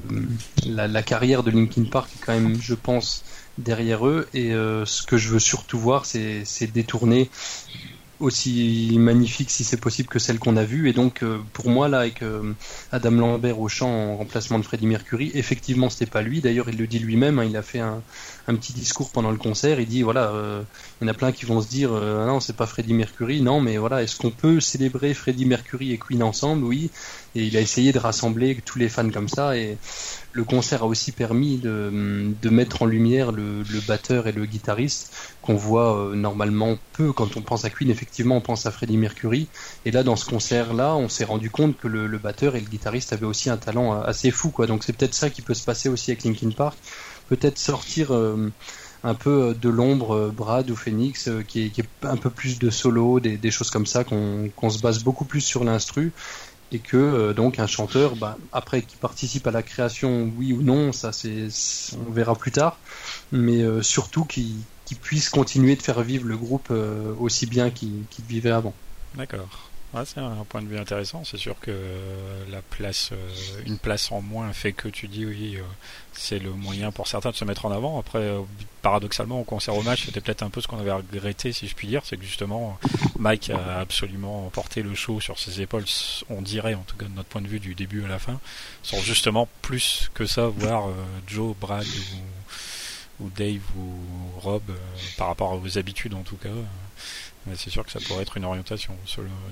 [0.67, 3.23] la, la, carrière de Linkin Park est quand même, je pense,
[3.57, 4.27] derrière eux.
[4.35, 7.31] Et ce que je veux surtout voir, c'est détourner
[8.23, 10.89] aussi magnifique si c'est possible que celle qu'on a vue.
[10.89, 12.53] Et donc euh, pour moi là avec euh,
[12.91, 16.41] Adam Lambert au chant en remplacement de Freddie Mercury effectivement c'était pas lui.
[16.41, 18.01] D'ailleurs il le dit lui-même hein, il a fait un,
[18.47, 19.79] petit discours pendant le concert.
[19.79, 20.63] Il dit voilà euh,
[21.01, 23.41] il y en a plein qui vont se dire ah non c'est pas Freddie Mercury.
[23.41, 26.63] Non mais voilà est-ce qu'on peut célébrer Freddie Mercury et Queen ensemble?
[26.63, 26.89] Oui
[27.35, 29.77] et il a essayé de rassembler tous les fans comme ça et
[30.33, 34.45] le concert a aussi permis de, de mettre en lumière le, le, batteur et le
[34.45, 37.89] guitariste qu'on voit euh, normalement peu quand on pense à Queen.
[37.91, 39.47] Effectivement, on pense à Freddie Mercury.
[39.85, 42.65] Et là, dans ce concert-là, on s'est rendu compte que le, le, batteur et le
[42.67, 44.49] guitariste avaient aussi un talent euh, assez fou.
[44.49, 44.65] Quoi.
[44.65, 46.77] Donc c'est peut-être ça qui peut se passer aussi avec Linkin Park.
[47.29, 48.51] Peut-être sortir euh,
[49.03, 52.71] un peu de l'ombre Brad ou Phoenix, qui est, qui, est, un peu plus de
[52.71, 56.11] solo, des, des choses comme ça, qu'on se base beaucoup plus sur l'instru
[56.73, 60.63] et que euh, donc un chanteur, bah, après qui participe à la création, oui ou
[60.63, 61.47] non, ça c'est,
[61.95, 62.79] on verra plus tard,
[63.31, 64.65] mais euh, surtout qui,
[65.01, 68.75] puisse continuer de faire vivre le groupe euh, aussi bien qu'il vivait avant.
[69.15, 69.72] D'accord
[70.05, 71.23] c'est un point de vue intéressant.
[71.23, 71.71] C'est sûr que
[72.49, 75.61] la place, euh, une place en moins fait que tu dis oui, euh,
[76.13, 77.99] c'est le moyen pour certains de se mettre en avant.
[77.99, 78.41] Après, euh,
[78.81, 81.87] paradoxalement, au concert hommage, c'était peut-être un peu ce qu'on avait regretté, si je puis
[81.87, 82.79] dire, c'est que justement,
[83.19, 85.85] Mike a absolument porté le show sur ses épaules,
[86.29, 88.39] on dirait, en tout cas de notre point de vue, du début à la fin,
[88.81, 90.89] sans justement plus que ça voir
[91.27, 94.63] Joe, Brad ou, ou, Dave ou Rob
[95.17, 96.49] par rapport vos habitudes en tout cas
[97.55, 98.95] c'est sûr que ça pourrait être une orientation.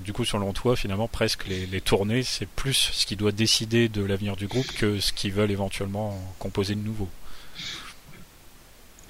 [0.04, 4.02] Du coup, selon toi, finalement, presque les, tournées, c'est plus ce qui doit décider de
[4.02, 7.08] l'avenir du groupe que ce qu'ils veulent éventuellement composer de nouveau.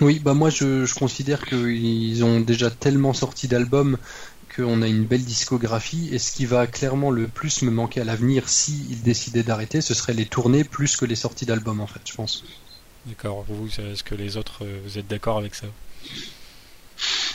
[0.01, 3.99] Oui, bah moi je, considère qu'ils ont déjà tellement sorti d'albums
[4.57, 8.05] qu'on a une belle discographie et ce qui va clairement le plus me manquer à
[8.05, 12.01] l'avenir s'ils décidaient d'arrêter, ce serait les tournées plus que les sorties d'albums en fait,
[12.05, 12.45] je pense.
[13.07, 15.67] D'accord, vous, est-ce que les autres, euh, vous êtes d'accord avec ça?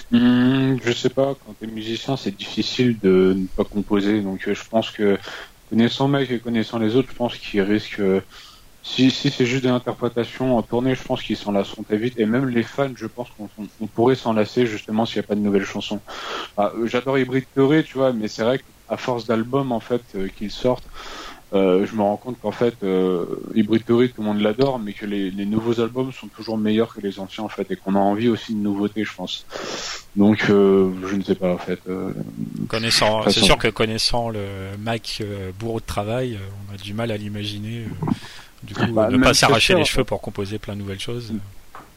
[0.09, 4.21] Hmm, je sais pas, quand t'es musicien, c'est difficile de ne pas composer.
[4.21, 5.17] Donc euh, je pense que
[5.65, 7.99] connaissant Mike et connaissant les autres, je pense qu'ils risquent.
[7.99, 8.21] Euh,
[8.83, 12.13] si, si c'est juste des interprétations en tournée, je pense qu'ils s'en lasseront très vite.
[12.19, 15.35] Et même les fans, je pense qu'on pourrait s'en lasser justement s'il n'y a pas
[15.35, 16.01] de nouvelles chansons.
[16.59, 20.03] Euh, j'adore Hybrid Theory, tu vois, mais c'est vrai qu'à force d'albums en fait
[20.35, 20.87] qu'ils sortent,
[21.53, 24.91] euh, je me rends compte qu'en fait, euh, Hybrid Theory, tout le monde l'adore, mais
[24.91, 27.95] que les, les, nouveaux albums sont toujours meilleurs que les anciens, en fait, et qu'on
[27.95, 29.45] a envie aussi de nouveautés, je pense.
[30.17, 31.79] Donc, euh, je ne sais pas, en fait.
[31.87, 32.11] Euh,
[33.29, 34.45] c'est sûr que connaissant le
[34.79, 35.23] Mac
[35.57, 36.37] bourreau de travail,
[36.69, 37.85] on a du mal à l'imaginer.
[38.63, 41.33] du coup, bah, ne pas s'arracher les cheveux pour composer plein de nouvelles choses.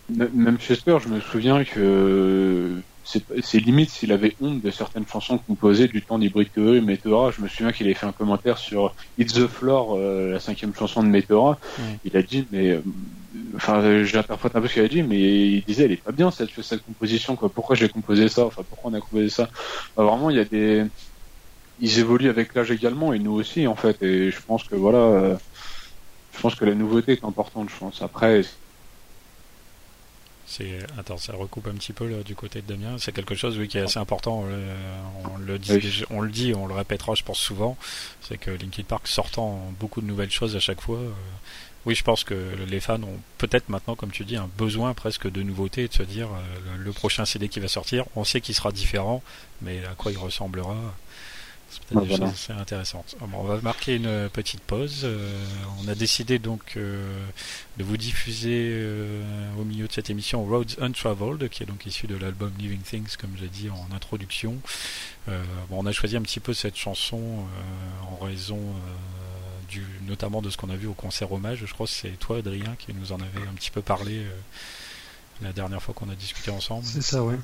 [0.09, 2.81] Même Chester, je me souviens que
[3.43, 7.31] c'est limite s'il avait honte de certaines chansons composées du temps d'hybride que et Meteora.
[7.31, 10.75] Je me souviens qu'il avait fait un commentaire sur It's the Floor, euh, la cinquième
[10.75, 11.59] chanson de Meteora.
[12.05, 12.83] Il a dit, mais euh,
[13.55, 16.31] enfin, j'interprète un peu ce qu'il a dit, mais il disait, elle est pas bien
[16.31, 17.53] cette, cette composition, quoi.
[17.53, 18.47] Pourquoi j'ai composé ça?
[18.47, 19.51] Enfin, pourquoi on a composé ça?
[19.97, 20.85] Vraiment, il y a des,
[21.79, 24.01] ils évoluent avec l'âge également, et nous aussi, en fait.
[24.03, 25.37] Et je pense que voilà, euh,
[26.35, 27.71] je pense que la nouveauté est importante.
[27.71, 28.03] Je pense.
[28.03, 28.43] Après,
[30.51, 32.97] c'est attends, ça recoupe un petit peu là, du côté de Damien.
[32.99, 34.45] C'est quelque chose oui, qui est assez important.
[34.49, 34.75] Euh,
[35.33, 37.77] on le dit, on le dit, on le répétera, je pense souvent.
[38.21, 40.99] C'est que Linkin Park sortant beaucoup de nouvelles choses à chaque fois.
[40.99, 41.11] Euh,
[41.87, 42.35] oui, je pense que
[42.69, 46.03] les fans ont peut-être maintenant, comme tu dis, un besoin presque de nouveauté, de se
[46.03, 49.23] dire euh, le, prochain CD qui va sortir, on sait qu'il sera différent,
[49.63, 50.77] mais à quoi il ressemblera
[51.71, 53.05] c'est peut-être intéressant.
[53.33, 55.03] on va marquer une petite pause.
[55.05, 55.45] Euh,
[55.83, 57.25] on a décidé donc euh,
[57.77, 59.23] de vous diffuser euh,
[59.59, 63.17] au milieu de cette émission Roads Untraveled, qui est donc issu de l'album Living Things,
[63.17, 64.57] comme j'ai dit en introduction.
[65.71, 67.21] on a choisi un petit peu cette chanson
[68.11, 68.59] en raison
[69.69, 71.65] du, notamment de ce qu'on a vu au concert hommage.
[71.65, 74.25] Je crois que c'est toi, Adrien, qui nous en avait un petit peu parlé
[75.41, 76.85] la dernière fois qu'on a discuté ensemble.
[76.85, 77.39] C'est ça, ouais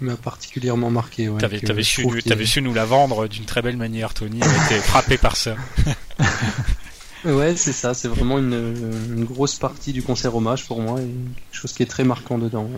[0.00, 1.28] m'a particulièrement marqué.
[1.28, 2.06] Ouais, t'avais, su,
[2.46, 4.38] su, nous la vendre d'une très belle manière, Tony.
[4.38, 5.56] été frappé par ça.
[7.24, 7.94] ouais, c'est ça.
[7.94, 11.86] C'est vraiment une, grosse partie du concert hommage pour moi et quelque chose qui est
[11.86, 12.70] très marquant dedans.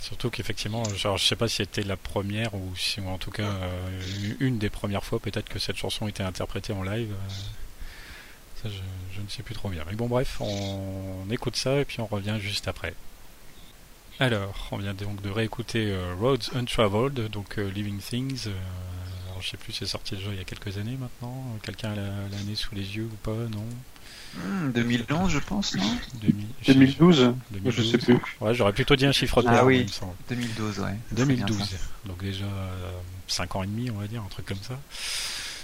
[0.00, 3.42] Surtout qu'effectivement, genre, je sais pas si c'était la première ou si, en tout cas,
[3.42, 7.10] euh, une des premières fois peut-être que cette chanson était interprétée en live.
[7.10, 7.32] Euh,
[8.62, 9.82] ça, je, je, ne sais plus trop bien.
[9.88, 12.94] Mais bon, bref, on écoute ça et puis on revient juste après.
[14.20, 18.48] Alors, on vient donc de réécouter euh, Roads Untraveled, donc euh, Living Things.
[18.48, 18.52] Euh,
[19.28, 21.44] alors, je sais plus, c'est sorti déjà il y a quelques années maintenant.
[21.62, 23.64] Quelqu'un a l'année sous les yeux ou pas, non?
[24.74, 25.96] 2011, hmm, je pense, non?
[26.20, 27.32] 2012,
[27.66, 28.18] Je sais plus.
[28.40, 29.86] Ouais, j'aurais plutôt dit un chiffre de Ah oui,
[30.28, 30.96] 2012, ouais.
[31.12, 31.76] 2012.
[32.04, 32.44] Donc déjà
[33.28, 34.78] 5 ans et demi, on va dire, un truc comme ça.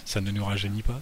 [0.05, 1.01] Ça ne nous rajeunit pas.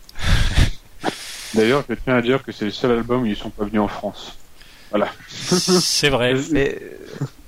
[1.54, 3.82] D'ailleurs, je tiens à dire que c'est le seul album où ils sont pas venus
[3.82, 4.38] en France.
[4.90, 5.10] Voilà.
[5.30, 6.34] C'est vrai.
[6.50, 6.78] Mais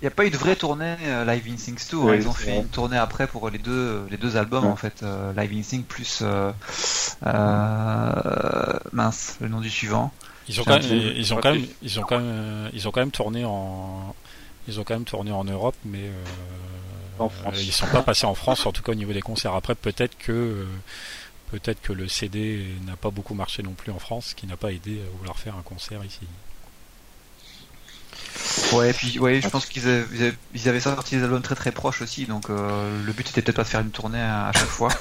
[0.04, 1.96] n'y a pas eu de vraie tournée euh, Live in Sync 2.
[1.96, 2.14] Hein.
[2.16, 5.02] ils ont fait une tournée après pour les deux, les deux albums en fait.
[5.02, 6.52] Euh, Live in Sync plus euh,
[8.92, 10.12] mince, le nom du suivant.
[10.46, 13.00] Ils ont, quand même, ils ont quand même, ils ont quand même, ils ont quand
[13.00, 14.14] même tourné en,
[14.68, 16.10] ils ont quand même tourné en Europe, mais
[17.18, 17.54] en France.
[17.62, 19.54] ils sont pas passés en France, en tout cas au niveau des concerts.
[19.54, 20.66] Après, peut-être que
[21.50, 24.58] peut-être que le CD n'a pas beaucoup marché non plus en France, ce qui n'a
[24.58, 26.26] pas aidé à vouloir faire un concert ici.
[28.72, 32.02] Ouais, puis ouais, je pense qu'ils avaient, ils avaient, sorti des albums très très proches
[32.02, 34.90] aussi, donc euh, le but c'était peut-être pas de faire une tournée à, chaque fois.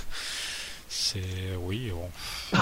[0.90, 1.22] C'est
[1.60, 1.92] oui.
[1.92, 2.08] Bon.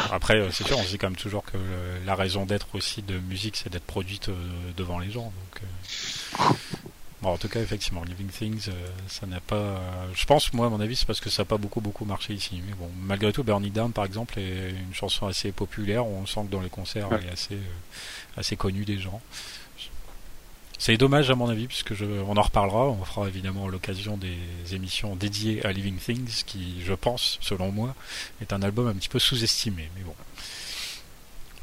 [0.10, 1.58] Après, euh, c'est sûr, on se dit quand même toujours que
[2.06, 4.34] la raison d'être aussi de musique, c'est d'être produite euh,
[4.78, 5.34] devant les gens.
[6.40, 6.54] Donc,
[7.22, 8.70] bon, en tout cas, effectivement, Living Things,
[9.10, 9.82] ça n'a pas.
[10.16, 12.34] je pense, moi, à mon avis, c'est parce que ça n'a pas beaucoup beaucoup marché
[12.34, 12.62] ici.
[12.66, 16.06] Mais bon, malgré tout, Burning Down, par exemple, est une chanson assez populaire.
[16.06, 17.58] On sent que dans les concerts, elle est assez
[18.38, 19.22] assez connue des gens.
[20.82, 22.88] C'est dommage à mon avis, puisque je, on en reparlera.
[22.88, 24.36] On fera évidemment l'occasion des
[24.74, 27.94] émissions dédiées à Living Things, qui, je pense, selon moi,
[28.42, 29.92] est un album un petit peu sous-estimé.
[29.96, 30.16] Mais bon,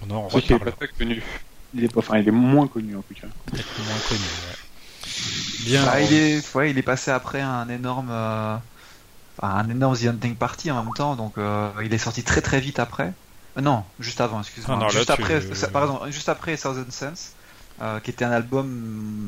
[0.06, 0.66] on en reparlera.
[0.66, 1.22] Il est pas connu.
[1.74, 3.26] Il est, pas, enfin, il est moins connu en tout cas.
[3.46, 4.20] Peut-être moins connu.
[4.20, 5.64] Ouais.
[5.64, 5.84] Bien.
[5.84, 8.56] Bah, il est, ouais, il est passé après un énorme, euh,
[9.42, 12.60] un énorme The Hunting Party en même temps, donc euh, il est sorti très très
[12.60, 13.12] vite après.
[13.56, 14.78] Euh, non, juste avant, excuse-moi.
[14.80, 15.40] Ah, juste, après,
[15.72, 17.32] pardon, juste après Thousand Sense.
[17.80, 18.68] Euh, qui était un album,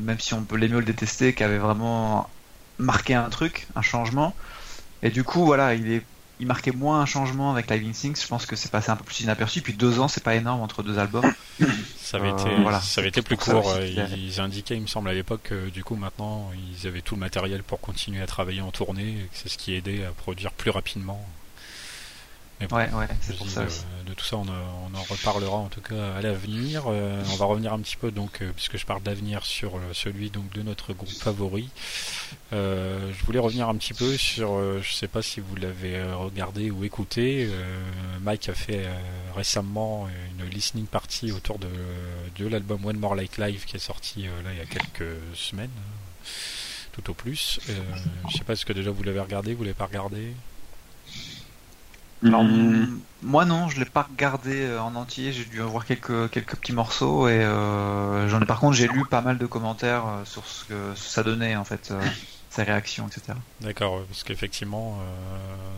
[0.03, 2.29] même si on peut l'aimer ou le détester, qui avait vraiment
[2.79, 4.35] marqué un truc, un changement.
[5.03, 6.03] Et du coup, voilà, il est
[6.41, 8.19] il marquait moins un changement avec Live Things.
[8.19, 9.61] Je pense que c'est passé un peu plus inaperçu.
[9.61, 11.31] Puis deux ans, c'est pas énorme entre deux albums.
[12.01, 13.73] Ça avait été, euh, voilà, ça avait été plus court.
[13.79, 17.21] Ils, indiquaient, il me semble, à l'époque, que du coup, maintenant, ils avaient tout le
[17.21, 19.29] matériel pour continuer à travailler en tournée.
[19.31, 21.25] C'est ce qui aidait à produire plus rapidement
[22.71, 23.63] ouais, ouais, c'est pour ça.
[23.63, 26.83] De, tout ça, on, en reparlera en tout cas à l'avenir.
[26.87, 29.79] Euh, on va revenir un petit peu, donc, euh, puisque je parle d'avenir, sur euh,
[29.93, 31.69] celui donc de notre groupe favori.
[32.51, 36.83] je voulais revenir un petit peu sur, je sais pas si vous l'avez regardé ou
[36.83, 37.49] écouté.
[38.21, 38.85] Mike a fait
[39.35, 41.69] récemment une listening party autour de,
[42.35, 45.69] de l'album One More Like Live qui est sorti là il y a quelques semaines
[46.91, 47.59] tout au plus.
[48.29, 50.33] je sais pas que déjà vous l'avez regardé, vous l'avez pas regardé?
[52.23, 52.99] Hmm.
[53.23, 55.31] moi non, je l'ai pas regardé euh, en entier.
[55.33, 58.45] J'ai dû voir quelques quelques petits morceaux et euh, j'en ai.
[58.45, 61.63] Par contre, j'ai lu pas mal de commentaires euh, sur ce que ça donnait en
[61.63, 61.93] fait,
[62.49, 63.37] ses réactions, etc.
[63.61, 64.99] D'accord, parce qu'effectivement,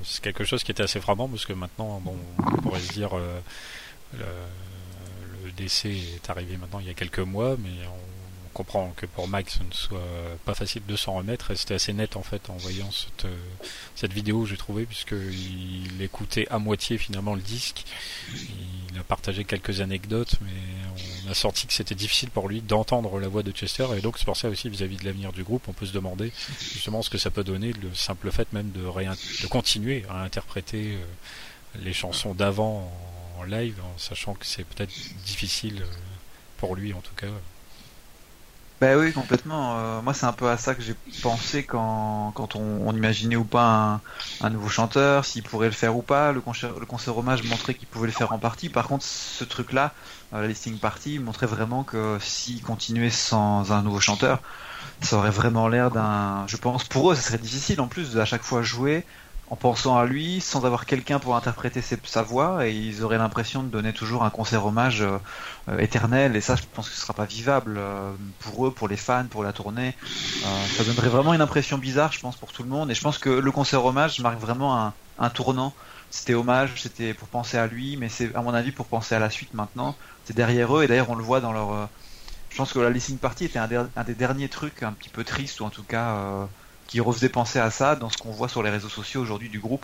[0.04, 3.16] c'est quelque chose qui était assez frappant parce que maintenant, bon, on pourrait se dire
[3.16, 8.13] le, le, décès est arrivé maintenant il y a quelques mois, mais on
[8.54, 10.00] comprend que pour Mike, ce ne soit
[10.46, 11.52] pas facile de s'en remettre.
[11.52, 13.30] Et c'était assez net en fait en voyant cette,
[13.96, 17.84] cette vidéo, j'ai trouvé, puisqu'il écoutait à moitié finalement le disque.
[18.34, 20.52] Il a partagé quelques anecdotes, mais
[21.26, 23.88] on a senti que c'était difficile pour lui d'entendre la voix de Chester.
[23.98, 26.32] Et donc c'est pour ça aussi vis-à-vis de l'avenir du groupe, on peut se demander
[26.60, 28.84] justement ce que ça peut donner, le simple fait même de,
[29.48, 30.98] continuer à interpréter
[31.76, 32.92] les chansons d'avant
[33.38, 34.94] en live, en sachant que c'est peut-être
[35.26, 35.96] difficile euh,
[36.58, 37.28] pour lui en tout cas.
[38.84, 39.78] Bah oui, complètement.
[39.80, 43.46] Euh, moi, c'est un peu à ça que j'ai pensé quand, quand on, imaginait ou
[43.46, 44.02] pas
[44.42, 46.34] un, nouveau chanteur, s'il pourrait le faire ou pas.
[46.34, 48.68] Le concert, le concert hommage montrait qu'il pouvait le faire en partie.
[48.68, 49.94] Par contre, ce truc-là,
[50.34, 54.42] euh, la listing party, montrait vraiment que s'il continuait sans un nouveau chanteur,
[55.00, 56.46] ça aurait vraiment l'air d'un.
[56.48, 59.06] Je pense pour eux, ça serait difficile en plus de à chaque fois jouer
[59.54, 63.62] en pensant à lui, sans avoir quelqu'un pour interpréter sa voix, et ils auraient l'impression
[63.62, 65.20] de donner toujours un concert hommage euh,
[65.70, 68.88] euh, éternel, et ça, je pense que ce sera pas vivable euh, pour eux, pour
[68.88, 69.94] les fans, pour la tournée.
[70.76, 73.20] ça donnerait vraiment une impression bizarre, je pense, pour tout le monde, et je pense
[73.20, 75.72] que le concert hommage marque vraiment un, tournant.
[76.10, 79.20] C'était hommage, c'était pour penser à lui, mais c'est à mon avis pour penser à
[79.20, 79.96] la suite maintenant.
[80.26, 81.90] C'est derrière eux, et d'ailleurs on le voit dans leur.
[82.50, 85.24] je pense que la listening party était un, un, des derniers trucs un petit peu
[85.24, 86.48] tristes, ou en tout cas
[86.94, 89.58] qui refaisait penser à ça dans ce qu'on voit sur les réseaux sociaux aujourd'hui du
[89.58, 89.84] groupe.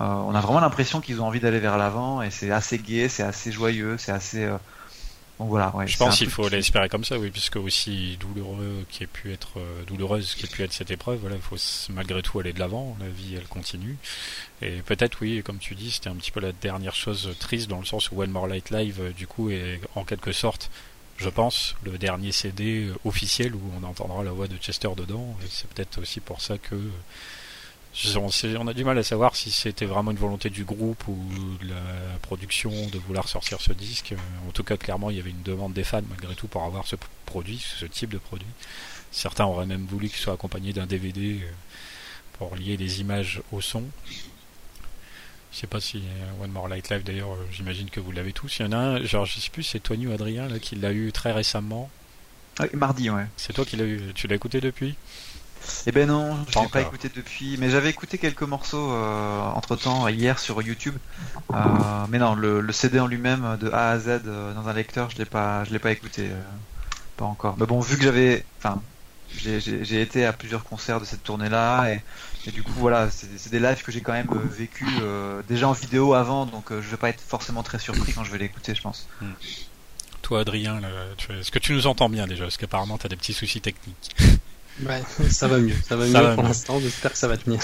[0.00, 3.08] Euh, on a vraiment l'impression qu'ils ont envie d'aller vers l'avant et c'est assez gai,
[3.08, 4.42] c'est assez joyeux, c'est assez.
[4.42, 4.56] Euh,
[5.38, 5.72] donc voilà.
[5.86, 9.60] je pense qu'il faut l'espérer comme ça, oui, puisque aussi douloureux qui ait pu être
[9.60, 11.54] euh, douloureuse qui ait pu être cette épreuve, voilà, il faut
[11.90, 12.96] malgré tout aller de l'avant.
[12.98, 13.96] La vie, elle continue.
[14.60, 17.78] Et peut-être, oui, comme tu dis, c'était un petit peu la dernière chose triste dans
[17.78, 20.70] le sens où One More Light Live, du coup, est en quelque sorte
[21.18, 25.36] je pense, le dernier CD officiel où on entendra la voix de Chester dedans.
[25.50, 26.76] C'est peut-être aussi pour ça que
[28.16, 31.18] on, a du mal à savoir si c'était vraiment une volonté du groupe ou
[31.60, 34.14] de la production de vouloir sortir ce disque.
[34.46, 36.86] En tout cas, clairement, il y avait une demande des fans malgré tout pour avoir
[36.86, 36.96] ce
[37.26, 38.46] produit, ce type de produit.
[39.10, 41.50] Certains auraient même voulu qu'il soit accompagné d'un DVD euh,
[42.38, 43.84] pour lier les images au son.
[45.52, 48.32] Je sais pas si euh, One More Light Live d'ailleurs, euh, j'imagine que vous l'avez
[48.32, 48.58] tous.
[48.58, 50.76] Il y en a un, genre je sais plus, c'est Tony ou Adrien là, qui
[50.76, 51.90] l'a eu très récemment.
[52.60, 53.26] Oui, mardi, ouais.
[53.36, 54.12] C'est toi qui l'as eu.
[54.14, 54.96] Tu l'as écouté depuis?
[55.86, 57.56] Eh ben non, je l'ai pas écouté depuis.
[57.58, 60.96] Mais j'avais écouté quelques morceaux euh, entre temps hier sur YouTube.
[62.08, 65.24] mais non, le, CD en lui-même de A à Z dans un lecteur, je l'ai
[65.24, 66.28] pas, je l'ai pas écouté,
[67.16, 67.56] pas encore.
[67.58, 68.80] Mais bon, vu que j'avais, enfin,
[69.30, 72.02] j'ai été à plusieurs concerts de cette tournée-là et,
[72.52, 75.72] du coup voilà, c'est des lives que j'ai quand même euh, vécu euh, déjà en
[75.72, 78.74] vidéo avant, donc euh, je vais pas être forcément très surpris quand je vais l'écouter,
[78.74, 79.08] je pense.
[79.20, 79.32] Hmm.
[80.22, 80.80] Toi, Adrien,
[81.30, 82.44] est-ce que tu nous entends bien déjà?
[82.44, 84.16] Parce qu'apparemment, tu as des petits soucis techniques.
[84.86, 86.78] Ouais, ça va mieux, ça va mieux pour l'instant.
[86.78, 87.58] J'espère que ça va tenir.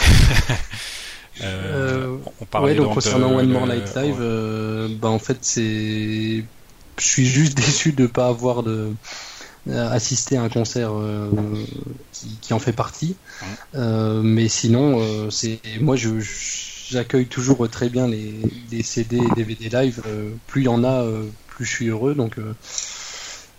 [1.40, 6.44] on parlait donc, concernant One More Night Live, bah en fait c'est,
[6.98, 8.92] je suis juste déçu de pas avoir de euh,
[9.72, 11.30] assister à un concert euh,
[12.12, 13.16] qui, en fait partie.
[13.74, 16.10] Euh, mais sinon, c'est moi je
[16.90, 20.02] j'accueille toujours très bien les, CD et DVD live.
[20.46, 21.06] plus il y en a,
[21.48, 22.14] plus je suis heureux.
[22.14, 22.36] Donc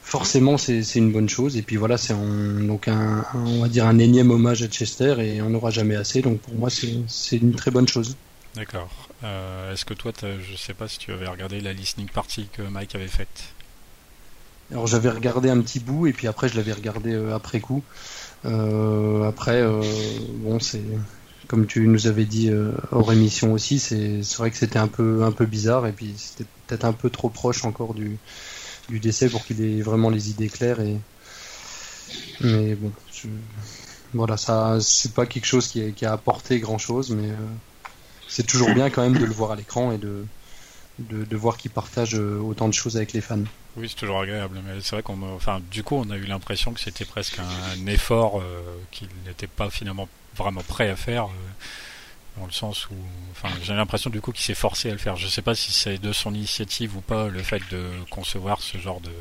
[0.03, 1.57] forcément c'est une bonne chose.
[1.57, 5.41] Et puis voilà, c'est donc un, on va dire un énième hommage à Chester et
[5.41, 6.21] on n'aura jamais assez.
[6.21, 8.15] Donc pour moi c'est une très bonne chose.
[8.55, 8.89] D'accord.
[9.71, 12.93] Est-ce que toi, je sais pas si tu avais regardé la listening party que Mike
[12.93, 13.55] avait faite
[14.71, 17.83] alors j'avais regardé un petit bout et puis après je l'avais regardé euh, après coup.
[18.45, 19.81] Euh, après, euh,
[20.39, 20.83] bon, c'est
[21.47, 22.49] comme tu nous avais dit
[22.91, 26.49] hors émission aussi, c'est vrai que c'était un peu un peu bizarre et puis c'était
[26.65, 28.17] peut-être un peu trop proche encore du
[28.89, 30.97] du décès pour qu'il ait vraiment les idées claires et
[32.41, 32.91] mais bon,
[34.13, 37.29] voilà, ça c'est pas quelque chose qui, qui, a apporté grand chose, mais
[38.27, 40.25] c'est toujours bien quand même de le voir à l'écran et de
[40.97, 43.43] de, voir qu'il partage autant de choses avec les fans.
[43.77, 46.73] Oui, c'est toujours agréable, mais c'est vrai qu'on, enfin, du coup, on a eu l'impression
[46.73, 48.61] que c'était presque un, effort euh,
[48.91, 52.95] qu'il n'était pas finalement vraiment prêt à faire, euh, dans le sens où,
[53.31, 55.17] enfin, j'ai l'impression du coup qu'il s'est forcé à le faire.
[55.17, 58.77] Je sais pas si c'est de son initiative ou pas le fait de concevoir ce
[58.77, 59.11] genre de,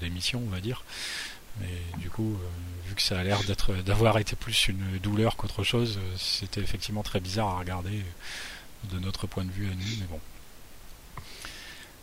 [0.00, 0.84] d'émission, on va dire,
[1.60, 2.38] mais du coup,
[2.86, 7.02] vu que ça a l'air d'être, d'avoir été plus une douleur qu'autre chose, c'était effectivement
[7.02, 8.04] très bizarre à regarder
[8.92, 10.20] de notre point de vue à nous, mais bon.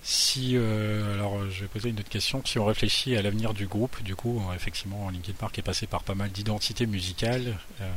[0.03, 2.41] Si, euh, alors je vais poser une autre question.
[2.45, 6.03] Si on réfléchit à l'avenir du groupe, du coup, effectivement, Linkin Park est passé par
[6.03, 7.91] pas mal d'identités musicales, euh,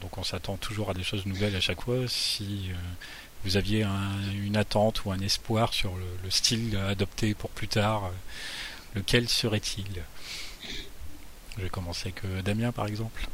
[0.00, 2.08] donc on s'attend toujours à des choses nouvelles à chaque fois.
[2.08, 2.74] Si euh,
[3.44, 3.86] vous aviez
[4.34, 8.10] une attente ou un espoir sur le, style adopté pour plus tard,
[8.94, 10.02] lequel serait-il?
[11.56, 13.26] Je vais commencer avec Damien, par exemple.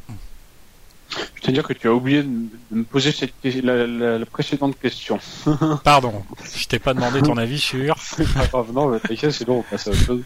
[1.35, 2.29] Je dire que tu as oublié de
[2.71, 5.19] me poser cette, la, précédente question.
[5.85, 7.97] Pardon, je t'ai pas demandé ton avis sur.
[8.01, 10.23] c'est pas grave, non, c'est long, on passe à autre chose.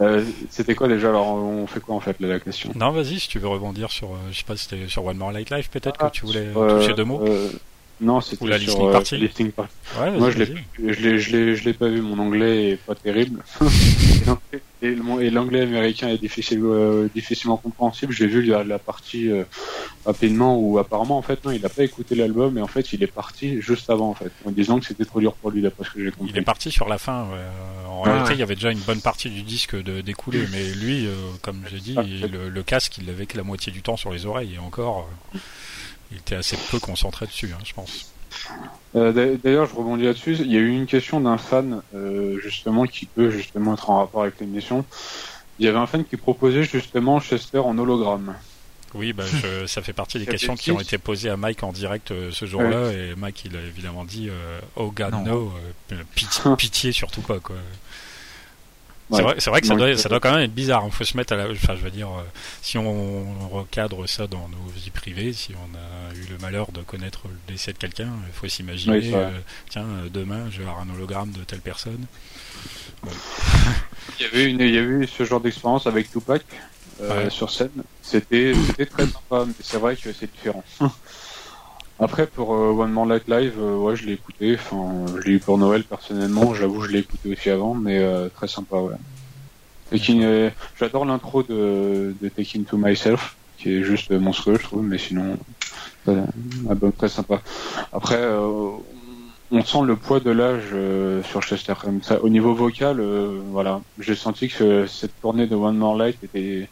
[0.00, 2.72] Euh, c'était quoi déjà Alors, on fait quoi en fait là, la question?
[2.74, 5.32] Non, vas-y, si tu veux rebondir sur, euh, je sais pas, c'était sur One More
[5.32, 7.20] Light Life peut-être Ah, que tu voulais euh, toucher deux mots.
[7.26, 7.50] euh,
[8.00, 9.16] Non, c'était la sur euh, party.
[9.16, 9.72] la listening party.
[10.00, 12.00] Ouais, Moi, je l'ai, je l'ai, je l'ai pas vu.
[12.00, 13.42] Mon anglais est pas terrible.
[14.82, 18.12] et, le- et l'anglais américain est difficile, euh, difficilement compréhensible.
[18.12, 19.44] J'ai vu la, la partie euh,
[20.04, 23.02] rapidement où apparemment, en fait, non, il a pas écouté l'album et en fait, il
[23.02, 25.84] est parti juste avant, en fait, en disant que c'était trop dur pour lui, d'après
[25.84, 26.32] ce que j'ai compris.
[26.34, 27.24] Il est parti sur la fin.
[27.30, 27.38] ouais.
[27.88, 28.36] En réalité, ouais.
[28.36, 31.62] il y avait déjà une bonne partie du disque de d'écoulé, mais lui, euh, comme
[31.70, 34.10] j'ai dit, Ah, il- le, le casque, il l'avait que la moitié du temps sur
[34.12, 35.38] les oreilles, et encore, euh,
[36.10, 38.12] il était assez peu concentré dessus, hein, je pense.
[38.94, 40.36] Euh, d'a- D'ailleurs, je rebondis là-dessus.
[40.40, 43.98] Il y a eu une question d'un fan, euh, justement, qui peut justement être en
[43.98, 44.84] rapport avec l'émission.
[45.58, 48.34] Il y avait un fan qui proposait justement Chester en hologramme.
[48.94, 51.72] Oui, bah, je- ça fait partie des questions qui ont été posées à Mike en
[51.72, 55.22] direct euh, ce jour-là, et Mike, il a évidemment dit euh, Oh God, Non.
[55.22, 55.52] no,
[55.92, 57.56] euh, pitié, pitié surtout pas, quoi.
[59.12, 60.82] C'est vrai, c'est vrai que ça doit, ça doit quand même être bizarre.
[60.86, 61.50] Il faut se mettre à la.
[61.50, 62.22] Enfin, je veux dire, euh,
[62.62, 66.80] si on recadre ça dans nos vies privées, si on a eu le malheur de
[66.82, 69.30] connaître le décès de quelqu'un, il faut s'imaginer, Oui, euh,
[69.68, 72.06] tiens, euh, demain, je vais avoir un hologramme de telle personne.
[74.18, 76.42] Il y avait une, il y avait eu ce genre d'expérience avec Tupac
[77.00, 77.30] euh, Ouais.
[77.30, 77.70] sur scène.
[78.02, 78.52] C'était
[78.90, 80.62] très sympa, mais c'est vrai que c'est différent.
[82.02, 84.54] Après, pour euh, One More Light Live, euh, ouais, je l'ai écouté.
[84.54, 86.52] Enfin, je l'ai eu pour Noël personnellement.
[86.52, 88.96] J'avoue, je l'ai écouté aussi avant, mais euh, très sympa, ouais.
[89.88, 94.98] Taking, j'adore l'intro de, de Taking to Myself, qui est juste monstrueux, je trouve, mais
[94.98, 95.36] sinon,
[96.06, 96.26] un
[96.68, 97.40] album très sympa.
[97.92, 100.74] Après, on sent le poids de l'âge
[101.28, 102.22] sur Chester comme ça.
[102.22, 103.00] Au niveau vocal,
[103.50, 106.68] voilà, j'ai senti que cette tournée de One More Light était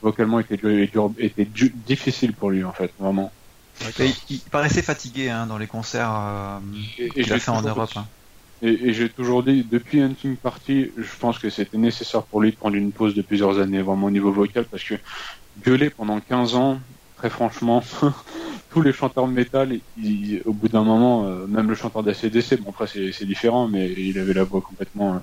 [0.00, 3.30] vocalement était, dur- dur- était du- difficile pour lui en fait, vraiment.
[3.98, 6.60] Et il, paraissait fatigué hein, dans les concerts euh,
[7.20, 7.90] qu'il a fait en Europe.
[7.94, 8.08] dit- hein.
[8.62, 12.52] Et, et j'ai toujours dit, depuis Hunting Party, je pense que c'était nécessaire pour lui
[12.52, 14.94] de prendre une pause de plusieurs années, vraiment au niveau vocal, parce que
[15.58, 16.80] gueuler pendant 15 ans,
[17.16, 17.82] très franchement,
[18.70, 22.56] tous les chanteurs de métal, ils- au bout d'un moment, euh, même le chanteur d'ACDC,
[22.58, 25.20] bon après c'est c'est différent, mais il avait la voix complètement, euh,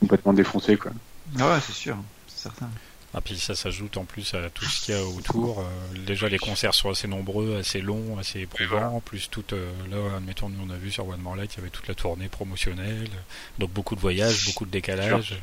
[0.00, 0.92] complètement défoncée, quoi.
[1.38, 2.70] Ah ouais, c'est sûr, c'est certain.
[3.12, 5.60] Ah, puis ça s'ajoute en plus à tout ce qu'il y a autour.
[5.60, 8.96] Euh, déjà, les concerts sont assez nombreux, assez longs, assez éprouvants.
[8.96, 11.58] En plus, tout, euh, là, admettons, nous, on a vu sur One More Light, il
[11.58, 13.10] y avait toute la tournée promotionnelle.
[13.58, 15.40] Donc, beaucoup de voyages, beaucoup de décalage.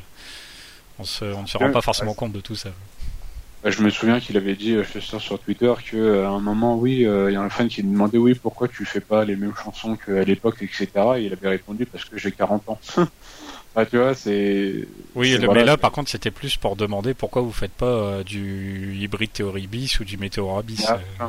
[0.99, 2.69] On, se, on ne se rend pas forcément compte de tout ça.
[3.63, 6.39] Bah, je me souviens qu'il avait dit, euh, Chester, sur Twitter, que euh, à un
[6.39, 9.01] moment, oui, euh, il y a un fan qui lui demandait, oui, pourquoi tu fais
[9.01, 10.87] pas les mêmes chansons qu'à l'époque, etc.
[11.17, 12.79] Et il avait répondu, parce que j'ai 40 ans.
[13.85, 14.87] tu vois, c'est...
[15.15, 17.51] Oui, c'est- le- voilà, mais là, c'est- par contre, c'était plus pour demander pourquoi vous
[17.53, 20.85] faites pas euh, du hybride théorie bis ou du météora bis.
[20.87, 21.25] Ah, euh.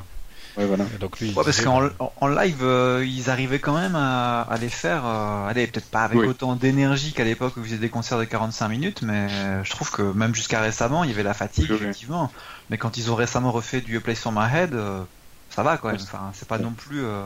[0.56, 0.84] Ouais, voilà.
[0.98, 4.42] Donc lui, il Ouais, parce qu'en en- en live, euh, ils arrivaient quand même à,
[4.42, 5.02] à les faire.
[5.06, 6.26] euh, allez, peut-être pas avec Oui.
[6.26, 9.70] autant d'énergie qu'à l'époque où ils faisaient des concerts de 45 minutes, mais euh, je
[9.70, 11.84] trouve que même jusqu'à récemment, il y avait la fatigue, Oui, oui.
[11.86, 12.32] effectivement.
[12.70, 15.02] Mais quand ils ont récemment refait du Place for My Head, euh,
[15.50, 16.00] ça va quand même.
[16.02, 17.22] Enfin, c'est pas non plus euh,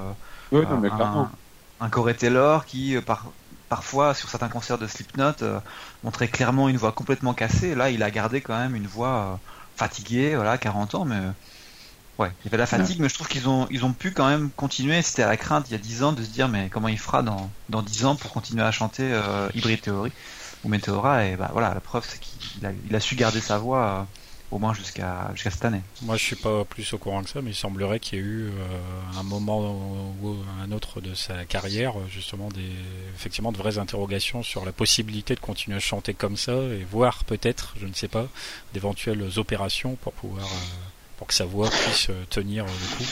[0.52, 1.30] non, mais un, clairement.
[1.80, 3.30] un Corey Taylor qui, euh, par,
[3.72, 5.58] parfois, sur certains concerts de Slipknot, euh,
[6.04, 7.74] montrait clairement une voix complètement cassée.
[7.74, 9.36] Là, il a gardé quand même une voix euh,
[9.76, 11.18] fatiguée, voilà, 40 ans, mais
[12.18, 14.28] ouais, il y avait la fatigue, mais je trouve qu'ils ont, ils ont pu quand
[14.28, 15.00] même continuer.
[15.00, 16.98] C'était à la crainte il y a 10 ans de se dire, mais comment il
[16.98, 20.12] fera dans, dans 10 ans pour continuer à chanter euh, Hybrid Theory
[20.64, 23.56] ou Meteora, et bah voilà, la preuve c'est qu'il a, il a su garder sa
[23.56, 24.04] voix euh,
[24.52, 25.80] au moins jusqu'à jusqu'à cette année.
[26.02, 28.24] Moi, je suis pas plus au courant que ça, mais il semblerait qu'il y ait
[28.24, 32.60] eu euh, un moment ou un autre de sa carrière, justement, des,
[33.16, 37.24] effectivement, de vraies interrogations sur la possibilité de continuer à chanter comme ça et voir
[37.24, 38.28] peut-être, je ne sais pas,
[38.74, 40.78] d'éventuelles opérations pour pouvoir, euh,
[41.16, 43.10] pour que sa voix puisse euh, tenir euh, le coup.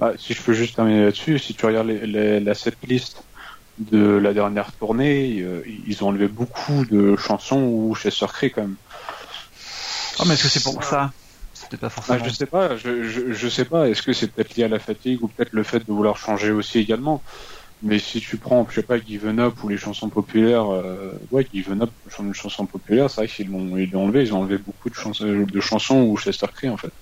[0.00, 3.22] Ah, si je peux juste terminer là-dessus, si tu regardes les, les- la setlist
[3.78, 8.62] de la dernière tournée, euh, ils ont enlevé beaucoup de chansons où Chester crie quand
[8.62, 8.76] même.
[10.18, 11.12] Oh, mais est-ce que c'est pour ça?
[11.54, 12.24] C'était pas Ah, forcément.
[12.24, 13.88] je sais pas, je, je, je sais pas.
[13.88, 16.52] Est-ce que c'est peut-être lié à la fatigue ou peut-être le fait de vouloir changer
[16.52, 17.24] aussi également?
[17.82, 21.46] Mais si tu prends, je sais pas, Given Up ou les chansons populaires, euh, ouais,
[21.52, 21.90] Given Up,
[22.20, 24.94] une chanson populaire, c'est vrai qu'ils l'ont, ils l'ont enlevé, ils ont enlevé beaucoup de
[24.94, 26.92] chansons, de chansons où Chester crie en fait.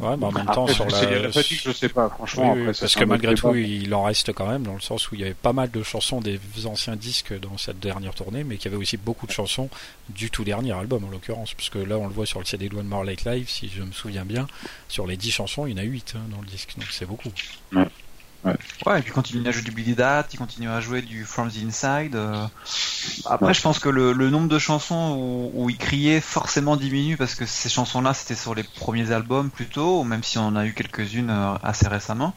[0.00, 2.52] Ouais, mais en même temps, Après, sur la, la fatigue, je sais pas, franchement.
[2.54, 5.14] Oui, après, parce que malgré tout, il en reste quand même, dans le sens où
[5.14, 8.56] il y avait pas mal de chansons des anciens disques dans cette dernière tournée, mais
[8.56, 9.68] qu'il y avait aussi beaucoup de chansons
[10.08, 11.52] du tout dernier album, en l'occurrence.
[11.54, 13.68] Parce que là, on le voit sur le CD de One More Late Live, si
[13.68, 14.46] je me souviens bien,
[14.88, 17.06] sur les 10 chansons, il y en a 8 hein, dans le disque, donc c'est
[17.06, 17.30] beaucoup.
[17.72, 17.86] Ouais,
[18.44, 21.48] et puis il continue à jouer du Billy That, il continue à jouer du From
[21.50, 22.16] the Inside.
[22.16, 22.46] euh.
[23.26, 27.16] Après, je pense que le, le nombre de chansons où, où il criait forcément diminue
[27.16, 30.66] parce que ces chansons-là, c'était sur les premiers albums plutôt, même si on en a
[30.66, 32.34] eu quelques-unes euh, assez récemment.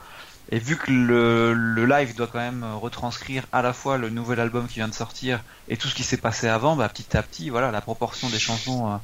[0.52, 4.68] Et vu que le, live doit quand même retranscrire à la fois le nouvel album
[4.68, 7.50] qui vient de sortir et tout ce qui s'est passé avant, bah, petit à petit,
[7.50, 8.98] voilà, la proportion des chansons euh,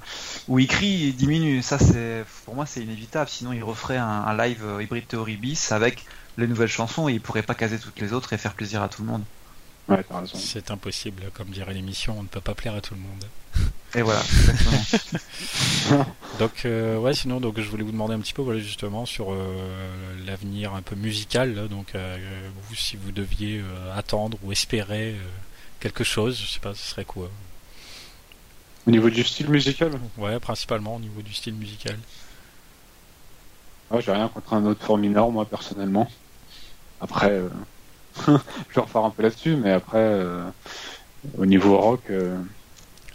[0.47, 1.63] où il crie diminue.
[1.63, 3.27] Ça, c'est pour moi, c'est inévitable.
[3.27, 6.05] Sinon, il referait un, live euh, Hybrid Theory bis avec
[6.37, 8.89] les nouvelles chansons et il pourrait pas caser toutes les autres et faire plaisir à
[8.89, 9.23] tout le monde.
[9.87, 10.03] Ouais.
[10.33, 13.25] C'est impossible, comme dirait l'émission, on ne peut pas plaire à tout le monde.
[13.93, 14.21] Et voilà,
[16.39, 19.33] donc euh, ouais, sinon donc je voulais vous demander un petit peu voilà justement sur
[19.33, 19.67] euh,
[20.25, 21.67] l'avenir un peu musical.
[21.67, 22.17] donc euh,
[22.69, 23.61] vous si vous deviez
[23.93, 25.17] attendre ou espérer
[25.81, 27.29] quelque chose, je sais pas, ce serait quoi?
[28.87, 29.91] Au niveau du style musical?
[30.17, 31.97] Ouais, principalement au niveau du style musical.
[33.91, 36.09] Ah, j'ai rien contre un autre fort mineur moi personnellement.
[37.01, 37.41] Après,
[38.27, 40.19] je vais refaire un peu là-dessus, mais après
[41.37, 42.01] au niveau rock.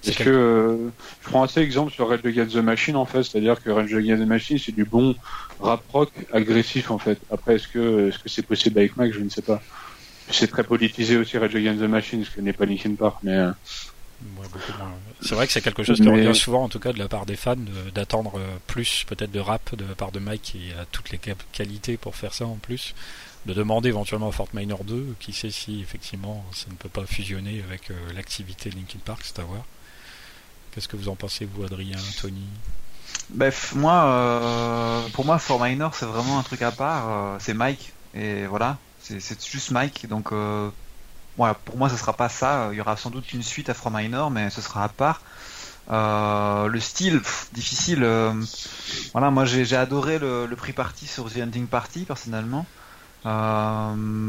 [0.07, 0.89] Est-ce que euh,
[1.23, 4.23] je prends assez exemple sur Rage Against the Machine en fait, c'est-à-dire que Rage Against
[4.23, 5.15] the Machine c'est du bon
[5.61, 7.19] rap rock agressif en fait.
[7.31, 9.61] Après est-ce que est-ce que c'est possible avec Mac, je ne sais pas.
[10.31, 13.35] C'est très politisé aussi Rage Against the Machine, ce que n'est pas Linkin Park, mais
[13.35, 13.51] euh,
[15.21, 17.27] c'est vrai que c'est quelque chose qui revient souvent, en tout cas, de la part
[17.27, 17.57] des fans,
[17.95, 21.21] d'attendre euh, plus peut-être de rap de la part de Mike qui a toutes les
[21.53, 22.95] qualités pour faire ça en plus.
[23.47, 27.07] De demander éventuellement à Fort Minor 2, qui sait si effectivement ça ne peut pas
[27.07, 29.63] fusionner avec l'activité Linkin Park, c'est à voir.
[30.77, 32.47] Qu'est-ce que vous en pensez, vous, Adrien, Tony?
[33.31, 37.05] Bref, moi, euh, pour moi, For Minor, c'est vraiment un truc à part.
[37.09, 39.21] Euh, c'est Mike, et voilà, c'est
[39.51, 40.07] juste Mike.
[40.07, 40.71] Donc, euh,
[41.37, 42.69] pour moi, ce sera pas ça.
[42.73, 45.23] Il y aura sans doute une suite à For Minor, mais ce sera à part.
[45.89, 47.21] le style,
[47.53, 48.07] difficile.
[49.13, 52.67] voilà, moi, j'ai adoré le, prix party sur The Ending Party, personnellement.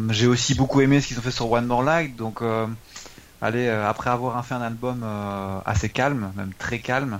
[0.09, 2.41] J'ai aussi beaucoup aimé ce qu'ils ont fait sur One More Light, donc
[3.41, 7.19] allez, euh, après avoir fait un album euh, assez calme, même très calme,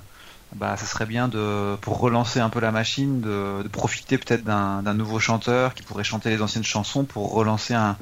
[0.56, 4.94] bah, ça serait bien de, pour relancer un peu la machine, de, profiter peut-être d'un
[4.94, 7.98] nouveau chanteur qui pourrait chanter les anciennes chansons pour relancer un,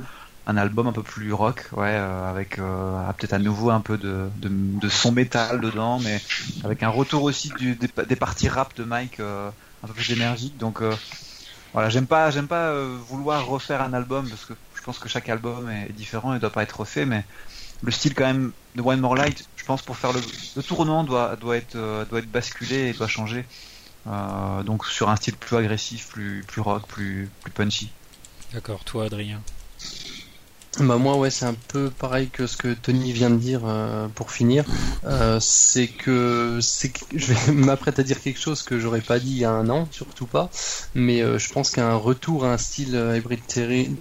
[0.46, 4.30] un album un peu plus rock, ouais, euh, avec peut-être à nouveau un peu de,
[4.38, 6.22] de, son métal dedans, mais
[6.64, 10.58] avec un retour aussi du, des, parties rap de Mike un peu plus énergique.
[10.58, 10.82] Donc
[11.76, 15.28] voilà, j'aime pas, j'aime pas vouloir refaire un album parce que je pense que chaque
[15.28, 17.26] album est différent et doit pas être refait, mais
[17.84, 20.22] le style quand même de One More Light, je pense pour faire le,
[20.56, 23.46] le tournant doit, doit, être, euh, doit être basculé et doit changer.
[24.08, 27.92] Euh, donc sur un style plus agressif, plus, plus rock, plus, plus punchy.
[28.54, 29.42] D'accord, toi Adrien?
[30.80, 34.08] Bah moi ouais c'est un peu pareil que ce que Tony vient de dire euh,
[34.10, 34.66] pour finir.
[35.06, 39.32] Euh, c'est que c'est je vais m'apprêter à dire quelque chose que j'aurais pas dit
[39.32, 40.50] il y a un an, surtout pas.
[40.94, 43.42] Mais euh, je pense qu'un retour à un style Hybrid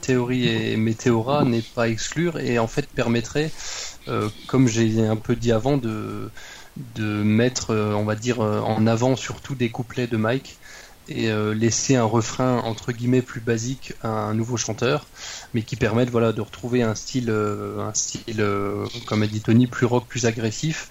[0.00, 3.50] Theory et Meteora n'est pas exclure et en fait permettrait,
[4.48, 6.30] comme j'ai un peu dit avant, de
[6.94, 10.58] de mettre, on va dire, en avant surtout des couplets de Mike
[11.08, 15.06] et euh, laisser un refrain entre guillemets plus basique à un nouveau chanteur,
[15.52, 19.40] mais qui permettent voilà de retrouver un style, euh, un style euh, comme a dit
[19.40, 20.90] Tony, plus rock, plus agressif.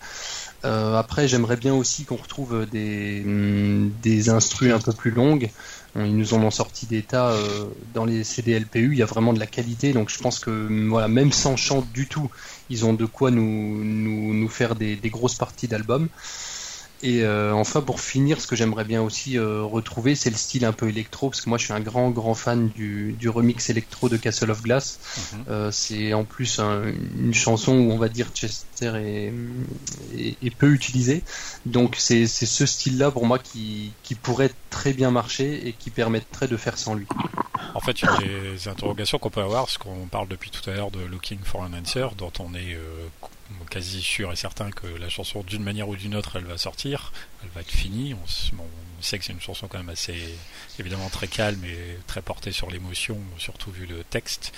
[0.63, 5.49] après, j'aimerais bien aussi qu'on retrouve des mm, des instrus un peu plus longues.
[5.95, 7.35] Ils nous en ont sorti des tas
[7.93, 8.93] dans les CDLPU.
[8.93, 11.57] Il y a vraiment de la qualité, donc je pense que mm, voilà, même sans
[11.57, 12.29] chant du tout,
[12.69, 16.07] ils ont de quoi nous nous, nous faire des, des grosses parties d'albums.
[17.03, 20.63] Et euh, enfin, pour finir, ce que j'aimerais bien aussi euh, retrouver, c'est le style
[20.63, 23.69] un peu électro, parce que moi je suis un grand grand fan du, du remix
[23.69, 24.99] électro de Castle of Glass.
[25.17, 25.43] Mhm.
[25.49, 29.33] euh, c'est en plus une chanson où on va dire Chester est,
[30.17, 31.23] est, peu utilisé.
[31.65, 36.47] Donc c'est ce style-là pour moi qui, qui pourrait très bien marcher et qui permettrait
[36.47, 37.05] de faire sans lui.
[37.73, 38.17] En fait, il y a
[38.53, 41.61] des interrogations qu'on peut avoir, parce qu'on parle depuis tout à l'heure de Looking for
[41.61, 42.77] an Answer, dont on est
[43.69, 47.11] quasi sûr et certain que la chanson, d'une manière ou d'une autre, elle va sortir,
[47.43, 48.13] elle va être finie.
[48.13, 48.27] On,
[49.01, 50.15] sait que c'est une chanson quand même assez,
[50.79, 54.53] évidemment très calme et très portée sur l'émotion, surtout vu le texte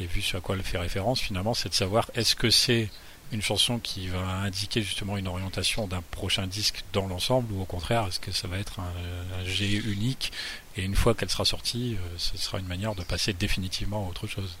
[0.00, 1.20] et vu ce à quoi elle fait référence.
[1.20, 2.90] Finalement, c'est de savoir est-ce que c'est
[3.32, 7.64] une chanson qui va indiquer justement une orientation d'un prochain disque dans l'ensemble ou au
[7.64, 10.32] contraire est-ce que ça va être un, un G unique
[10.76, 14.10] et une fois qu'elle sera sortie euh, ce sera une manière de passer définitivement à
[14.10, 14.56] autre chose?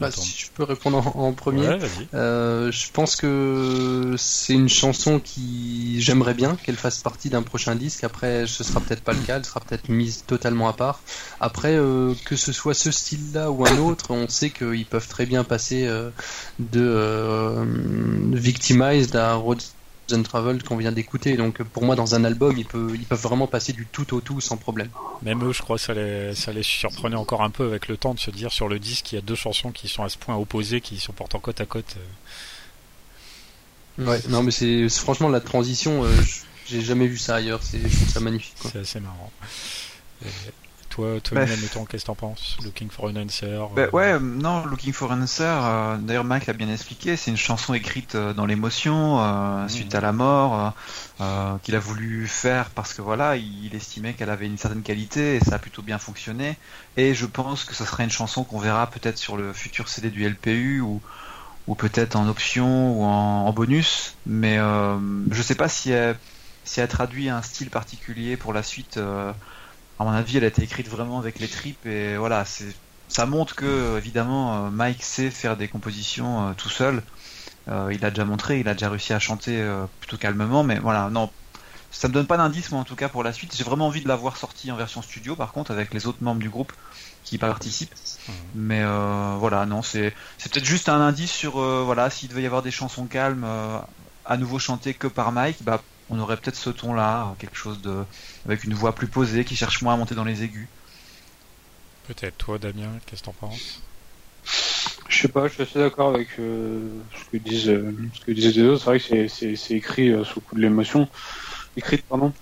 [0.00, 1.78] Bah, si je peux répondre en, premier,
[2.14, 7.74] euh, je pense que c'est une chanson qui j'aimerais bien qu'elle fasse partie d'un prochain
[7.74, 8.02] disque.
[8.02, 11.00] Après, ce sera peut-être pas le cas, elle sera peut-être mise totalement à part.
[11.38, 15.26] Après, euh, que ce soit ce style-là ou un autre, on sait qu'ils peuvent très
[15.26, 16.10] bien passer euh,
[16.58, 17.64] de euh,
[18.32, 19.60] Victimized à Road
[20.18, 21.36] Travel qu'on vient d'écouter.
[21.36, 24.20] Donc pour moi, dans un album, ils peuvent, ils peuvent vraiment passer du tout au
[24.20, 24.90] tout sans problème.
[25.22, 28.14] Même eux, je crois ça les, ça les surprenait encore un peu avec le temps
[28.14, 30.18] de se dire sur le disque, il y a deux chansons qui sont à ce
[30.18, 31.96] point opposées, qui sont pourtant côte à côte.
[33.98, 36.08] Ouais, non, mais c'est franchement la transition, euh,
[36.66, 38.56] j'ai jamais vu ça ailleurs, c'est ça magnifique.
[38.72, 39.30] C'est assez marrant.
[40.90, 42.58] Toi, toi, mettons, qu'est-ce que t'en penses?
[42.64, 46.52] Looking for an answer bah, Ouais, non, Looking for an answer, euh, d'ailleurs Mike l'a
[46.52, 49.68] bien expliqué, c'est une chanson écrite euh, dans l'émotion, euh, mmh.
[49.68, 50.74] suite à la mort,
[51.62, 55.40] qu'il a voulu faire parce que voilà, il, estimait qu'elle avait une certaine qualité et
[55.40, 56.58] ça a plutôt bien fonctionné.
[56.96, 60.10] Et je pense que ce sera une chanson qu'on verra peut-être sur le futur CD
[60.10, 61.00] du LPU ou,
[61.68, 64.58] ou peut-être en option ou en, bonus, mais
[65.30, 66.16] je sais pas si elle,
[66.64, 68.98] si elle traduit un style particulier pour la suite
[70.00, 72.74] à mon avis, elle a été écrite vraiment avec les tripes et voilà, c'est
[73.08, 77.02] ça montre que évidemment euh, Mike sait faire des compositions euh, tout seul.
[77.68, 79.62] Euh, il a déjà montré, il a déjà réussi à chanter
[80.00, 81.30] plutôt calmement, mais voilà, non,
[81.90, 83.54] ça me donne pas d'indice moi en tout cas pour la suite.
[83.54, 86.22] J'ai vraiment envie de la voir sortie en version studio par contre avec les autres
[86.22, 86.72] membres du groupe
[87.22, 87.94] qui participent.
[87.94, 88.32] Mmh.
[88.54, 88.82] Mais
[89.38, 92.70] voilà, non, c'est c'est peut-être juste un indice sur voilà s'il devait y avoir des
[92.70, 93.46] chansons calmes
[94.24, 98.04] à nouveau chantées que par Mike, bah on aurait peut-être ce ton-là, quelque chose de
[98.44, 100.68] avec une voix plus posée qui cherche moins à monter dans les aigus.
[102.08, 103.80] Peut-être toi, Damien, qu'est-ce que t'en penses?
[105.08, 108.32] Je sais pas, je suis assez d'accord avec euh, ce que disent euh, ce que
[108.32, 108.84] disaient les autres.
[108.84, 111.08] C'est vrai que c'est écrit euh, sous le coup de l'émotion,
[111.76, 112.32] écrite pardon.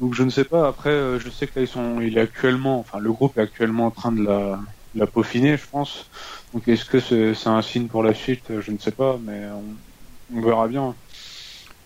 [0.00, 0.68] Donc je ne sais pas.
[0.68, 3.86] Après, je sais que là ils sont, il est actuellement, enfin le groupe est actuellement
[3.86, 4.60] en train de la,
[4.94, 6.10] la peaufiner, je pense.
[6.52, 8.60] Donc est-ce que c'est un signe pour la suite?
[8.60, 9.48] Je ne sais pas, mais
[10.32, 10.94] on verra bien.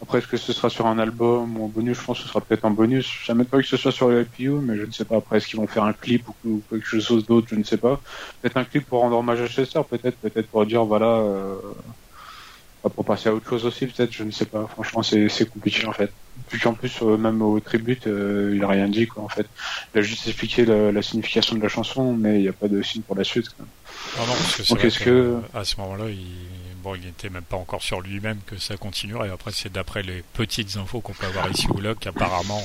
[0.03, 1.99] Après, est-ce que ce sera sur un album ou un bonus?
[1.99, 3.11] Je pense que ce sera peut-être un bonus.
[3.25, 5.17] Je ne pas que ce soit sur le IPU, mais je ne sais pas.
[5.17, 7.47] Après, est-ce qu'ils vont faire un clip ou quelque chose d'autre?
[7.51, 8.01] Je ne sais pas.
[8.43, 11.57] Peut-être un clip pour rendre hommage à Chester, peut-être, peut-être pour dire voilà, euh,
[12.95, 14.13] pour passer à autre chose aussi, peut-être.
[14.13, 14.67] Je ne sais pas.
[14.67, 16.13] Franchement, c'est compliqué en fait.
[16.49, 19.47] Puis qu'en plus, euh, même au tribute, euh, il a rien dit quoi en fait.
[19.95, 22.83] Il a juste expliqué la, signification de la chanson, mais il n'y a pas de
[22.83, 23.49] signe pour la suite.
[23.51, 23.65] Quoi.
[24.19, 25.39] Non, non, parce que Donc, est-ce que...
[25.55, 29.31] à ce moment-là, il bon, il n'était même pas encore sur lui-même que ça continuerait.
[29.31, 32.63] Après, c'est d'après les petites infos qu'on peut avoir ici ou là qu'apparemment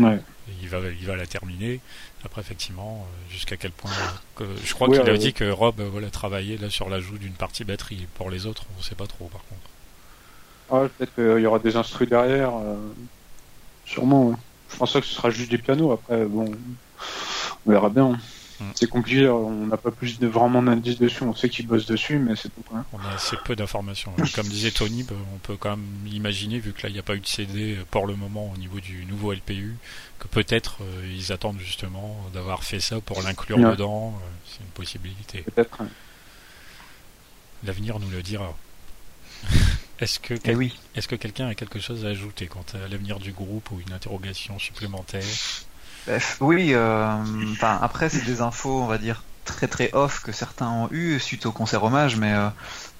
[0.00, 0.16] euh,
[0.62, 1.80] il, va, il va la terminer.
[2.24, 3.90] Après, effectivement, euh, jusqu'à quel point.
[4.38, 7.64] je crois qu'il a dit que Rob euh, voilà, travaillait là sur l'ajout d'une partie
[7.64, 8.06] batterie.
[8.14, 9.60] Pour les autres, on ne sait pas trop par contre.
[10.70, 12.52] Ah, peut-être qu'il y aura des instruments derrière.
[13.86, 14.38] sûrement.
[14.70, 15.92] Je pense que ce sera juste du piano.
[15.92, 16.52] Après, bon,
[17.66, 18.18] on verra bien.
[18.64, 18.72] Mm.
[18.74, 22.18] C'est compliqué, on n'a pas plus de vraiment d'indices dessus, on sait qu'ils bossent dessus,
[22.18, 22.62] mais c'est tout.
[22.92, 24.12] On a assez peu d'informations.
[24.34, 27.02] Comme disait Tony, bah, on peut quand même imaginer, vu que là il n'y a
[27.02, 29.76] pas eu de CD pour le moment au niveau du nouveau LPU,
[30.18, 34.14] que peut-être euh, ils attendent justement d'avoir fait ça pour l'inclure dedans.
[34.16, 35.42] Euh, c'est une possibilité.
[35.54, 35.82] Peut-être.
[37.64, 38.56] L'avenir nous le dira.
[40.00, 40.74] Est-ce que, eh oui.
[41.08, 44.58] que quelqu'un a quelque chose à ajouter quant à l'avenir du groupe ou une interrogation
[44.58, 45.24] supplémentaire?
[46.40, 47.16] Oui, euh,
[47.62, 51.46] après c'est des infos, on va dire très très off que certains ont eu suite
[51.46, 52.48] au concert hommage, mais euh,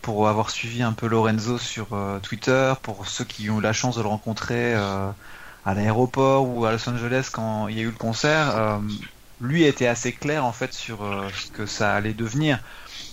[0.02, 3.72] pour avoir suivi un peu Lorenzo sur euh, Twitter, pour ceux qui ont eu la
[3.72, 7.90] chance de le rencontrer à l'aéroport ou à Los Angeles quand il y a eu
[7.90, 8.80] le concert,
[9.40, 10.98] lui était assez clair en fait sur
[11.34, 12.62] ce que ça allait devenir.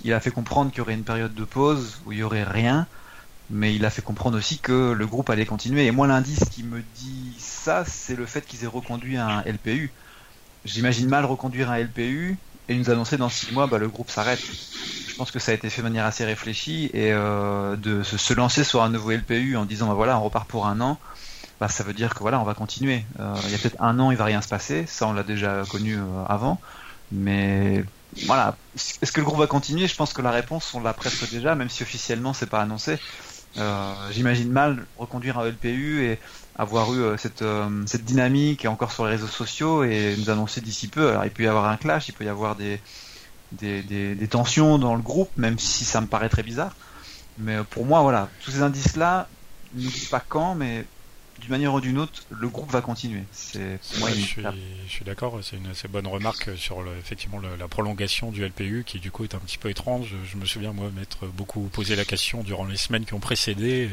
[0.04, 2.44] Il a fait comprendre qu'il y aurait une période de pause où il y aurait
[2.44, 2.88] rien
[3.52, 5.86] mais il a fait comprendre aussi que le groupe allait continuer.
[5.86, 9.92] Et moi, l'indice qui me dit ça, c'est le fait qu'ils aient reconduit un LPU.
[10.64, 12.38] J'imagine mal reconduire un LPU
[12.70, 14.40] et nous annoncer dans six mois, bah, le groupe s'arrête.
[14.40, 18.34] Je pense que ça a été fait de manière assez réfléchie et euh, de se,
[18.34, 20.98] lancer sur un nouveau LPU en disant, bah, voilà, on repart pour un an.
[21.60, 23.06] Bah, ça veut dire que voilà, on va continuer.
[23.20, 24.86] Euh, il y a peut-être un an, il va rien se passer.
[24.88, 26.62] Ça, on l'a déjà connu euh, avant.
[27.12, 27.84] Mais
[28.26, 29.88] voilà, est-ce que le groupe va continuer?
[29.88, 32.98] Je pense que la réponse, on l'a presque déjà, même si officiellement c'est pas annoncé.
[33.58, 36.20] Euh, j'imagine mal reconduire un LPU et
[36.56, 40.62] avoir eu euh, cette, euh, cette dynamique encore sur les réseaux sociaux et nous annoncer
[40.62, 41.10] d'ici peu.
[41.10, 42.80] Alors il peut y avoir un clash, il peut y avoir des,
[43.52, 46.76] des, des, tensions dans le groupe, même si ça me paraît très bizarre.
[47.38, 49.28] Mais pour moi, voilà, tous ces indices-là
[49.74, 50.86] ne disent pas quand, mais
[51.42, 53.24] d'une manière ou d'une autre, le groupe va continuer.
[53.32, 54.44] C'est moi, je, suis,
[54.88, 55.40] je suis d'accord.
[55.42, 59.24] C'est une assez bonne remarque sur le, effectivement la prolongation du LPU, qui du coup
[59.24, 60.14] est un petit peu étrange.
[60.26, 63.90] Je, me souviens moi m'être beaucoup posé la question durant les semaines qui ont précédé.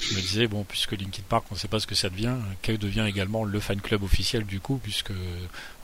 [0.00, 2.36] je me disais bon, puisque Linkin Park, on ne sait pas ce que ça devient,
[2.62, 5.12] quel devient également le fan club officiel du coup, puisque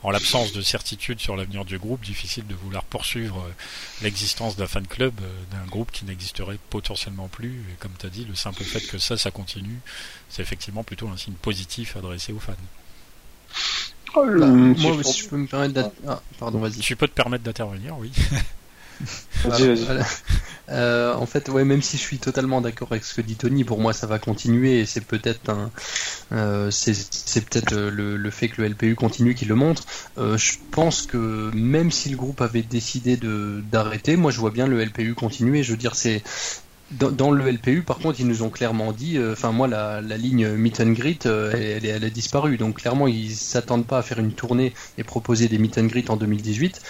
[0.03, 3.49] en l'absence de certitude sur l'avenir du groupe, difficile de vouloir poursuivre
[4.01, 7.59] l'existence d'un fan club euh, d'un groupe qui n'existerait potentiellement plus.
[7.71, 9.79] Et comme tu as dit, le simple fait que ça, ça continue,
[10.29, 12.53] c'est effectivement plutôt un signe positif adressé aux fans.
[14.15, 16.79] Oh moi, si je peux me permettre ah, pardon, vas-y.
[16.79, 18.11] Tu peux te permettre d'intervenir, oui.
[20.69, 23.65] Euh, en fait, ouais, même si je suis totalement d'accord avec ce que dit Tony,
[23.65, 25.69] pour moi ça va continuer et c'est peut-être un,
[26.31, 26.93] euh, c'est
[27.43, 29.83] peut-être euh, le, fait que le LPU continue qui le montre.
[30.17, 34.65] je pense que même si le groupe avait décidé de d'arrêter, moi je vois bien
[34.65, 35.61] le LPU continuer.
[35.61, 36.23] Je veux dire, c'est
[36.91, 40.49] dans, le LPU, par contre, ils nous ont clairement dit, euh, enfin moi, la, ligne
[40.49, 42.57] Meet and Greet, euh, elle, elle, a disparu.
[42.57, 46.09] Donc clairement, ils s'attendent pas à faire une tournée et proposer des Meet and Greet
[46.09, 46.81] en 2018.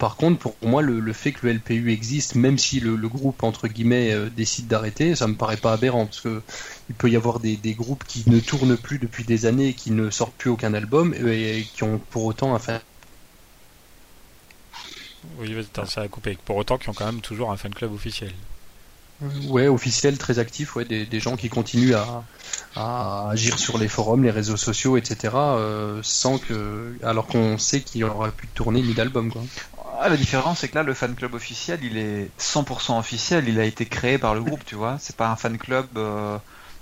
[0.00, 3.68] Par contre, pour moi, le, fait que le LPU existe, même si le, groupe entre
[3.68, 6.40] guillemets euh, décide d'arrêter, ça me paraît pas aberrant parce que
[6.88, 10.08] il peut y avoir des, groupes qui ne tournent plus depuis des années, qui ne
[10.08, 12.80] sortent plus aucun album et, qui ont pour autant un fan.
[15.38, 15.54] Oui,
[15.86, 16.38] ça a coupé.
[16.46, 18.32] Pour autant, qui ont quand même toujours un fan club officiel.
[19.48, 21.94] Ouais, officiel, très actif, ouais, des, gens qui continuent
[22.74, 25.34] à, agir sur les forums, les réseaux sociaux, etc.
[25.34, 29.42] Euh, sans que, alors qu'on sait qu'il n'y aura plus de tournée ni d'album, quoi.
[30.02, 33.46] Ah, la différence, c'est que là, le fan club officiel, il est 100% officiel.
[33.48, 34.96] Il a été créé par le groupe, tu vois.
[34.98, 36.38] C'est pas un fan club euh,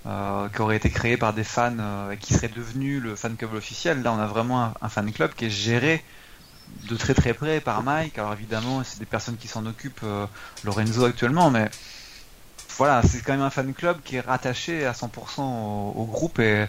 [0.07, 1.75] euh, qui aurait été créé par des fans
[2.21, 4.03] qui serait devenu le fan club officiel.
[4.03, 6.05] Là, on a vraiment un, fan club qui est géré
[6.89, 8.17] de très très près par Mike.
[8.19, 10.07] Alors évidemment, c'est des personnes qui s'en occupent,
[10.63, 11.69] Lorenzo actuellement, mais
[12.77, 16.39] voilà, c'est quand même un fan club qui est rattaché à 100% au, groupe.
[16.39, 16.67] Et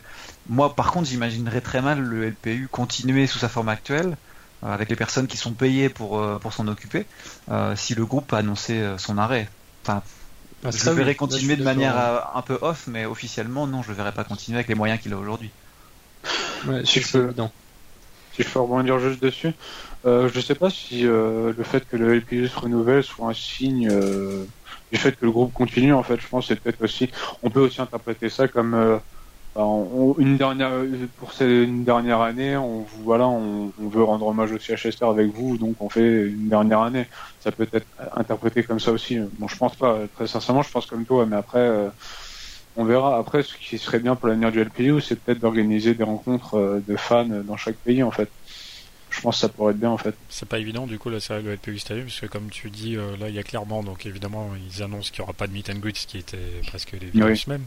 [0.47, 4.28] moi, par contre, j'imaginerais très mal le LPU continuer sous sa forme actuelle, euh,
[4.63, 7.05] avec les personnes qui sont payées pour, euh, pour s'en occuper,
[7.49, 9.47] euh, si le groupe a annoncé son arrêt.
[9.83, 10.01] Enfin,
[10.63, 11.95] ah, je le verrais continuer de manière
[12.35, 15.13] un peu off, mais officiellement, non, je le verrais pas continuer avec les moyens qu'il
[15.13, 15.51] a aujourd'hui.
[16.83, 17.33] si, je peux,
[18.33, 19.53] si je peux rebondir juste dessus,
[20.03, 23.89] je ne sais pas si le fait que le LPU se renouvelle soit un signe
[24.91, 27.09] du fait que le groupe continue, en fait, je pense, c'est peut-être aussi,
[27.43, 28.99] on peut aussi interpréter ça comme
[29.57, 30.71] euh, une dernière,
[31.17, 35.27] pour cette une dernière année, on voilà, on, veut rendre hommage aussi à Chester avec
[35.33, 37.07] vous, donc on fait une dernière année.
[37.39, 39.19] Ça peut être interprété comme ça aussi.
[39.37, 41.59] Bon, je pense pas, très sincèrement, je pense comme toi, mais après.
[41.59, 41.89] Euh,
[42.75, 43.17] on verra.
[43.17, 46.79] Après, ce qui serait bien pour l'avenir du LPU, c'est peut-être d'organiser des rencontres euh,
[46.79, 48.31] de fans dans chaque pays, en fait
[49.09, 50.15] je pense que ça pourrait être bien en fait.
[50.29, 52.95] C'est pas évident du coup la série de LPU Stadium parce que comme tu dis
[52.95, 55.53] euh, là il y a clairement donc évidemment ils annoncent qu'il n'y aura pas de
[55.53, 56.37] meet and greet ce qui était
[56.67, 57.65] presque les virus même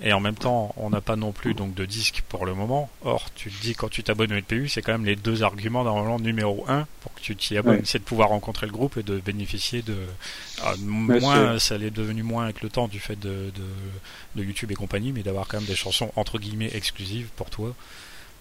[0.00, 2.88] et en même temps on n'a pas non plus donc de disque pour le moment.
[3.04, 5.84] Or tu te dis quand tu t'abonnes au LPU c'est quand même les deux arguments
[5.84, 9.02] normalement numéro un pour que tu t'y abonnes c'est de pouvoir rencontrer le groupe et
[9.02, 9.96] de bénéficier de
[10.62, 14.72] ah, moins ça l'est devenu moins avec le temps du fait de, de, de YouTube
[14.72, 17.74] et compagnie mais d'avoir quand même des chansons entre guillemets exclusives pour toi.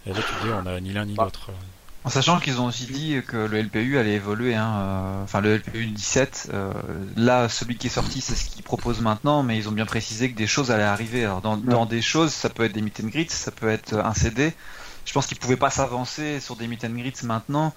[0.06, 1.26] Et là tu dis on a ni l'un ni bah.
[1.26, 1.52] l'autre.
[2.08, 5.58] En sachant qu'ils ont aussi dit que le LPU allait évoluer, hein, euh, enfin le
[5.58, 6.72] LPU 17, euh,
[7.18, 10.32] là celui qui est sorti c'est ce qu'ils proposent maintenant, mais ils ont bien précisé
[10.32, 11.26] que des choses allaient arriver.
[11.26, 14.14] Alors dans, des choses, ça peut être des meet and greets, ça peut être un
[14.14, 14.54] CD.
[15.04, 17.74] Je pense qu'ils pouvaient pas s'avancer sur des meet and greets maintenant.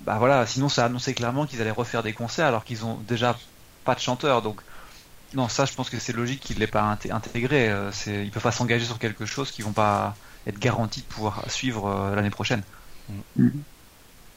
[0.00, 3.38] Bah voilà, sinon ça annonçait clairement qu'ils allaient refaire des concerts alors qu'ils ont déjà
[3.84, 4.42] pas de chanteurs.
[4.42, 4.60] Donc
[5.34, 7.70] non, ça je pense que c'est logique qu'ils l'aient pas intégré.
[7.70, 10.16] Euh, ils peuvent pas s'engager sur quelque chose qui vont pas
[10.48, 12.64] être garantis de pouvoir suivre l'année prochaine.
[13.36, 13.48] Mm.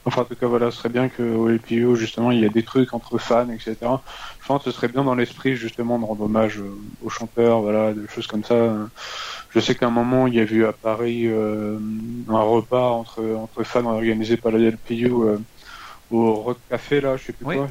[0.07, 2.61] Enfin, en tout cas, voilà, ce serait bien qu'au LPO, justement, il y a des
[2.61, 3.75] trucs entre fans, etc.
[4.39, 7.61] Je pense que ce serait bien dans l'esprit, justement, de rendre hommage euh, aux chanteurs,
[7.61, 8.75] voilà, des choses comme ça.
[9.49, 11.79] Je sais qu'à un moment, il y a eu à Paris euh,
[12.27, 15.39] un repas entre, entre fans organisé par la LPU euh,
[16.11, 17.67] au Rock Café, là, je sais plus quoi.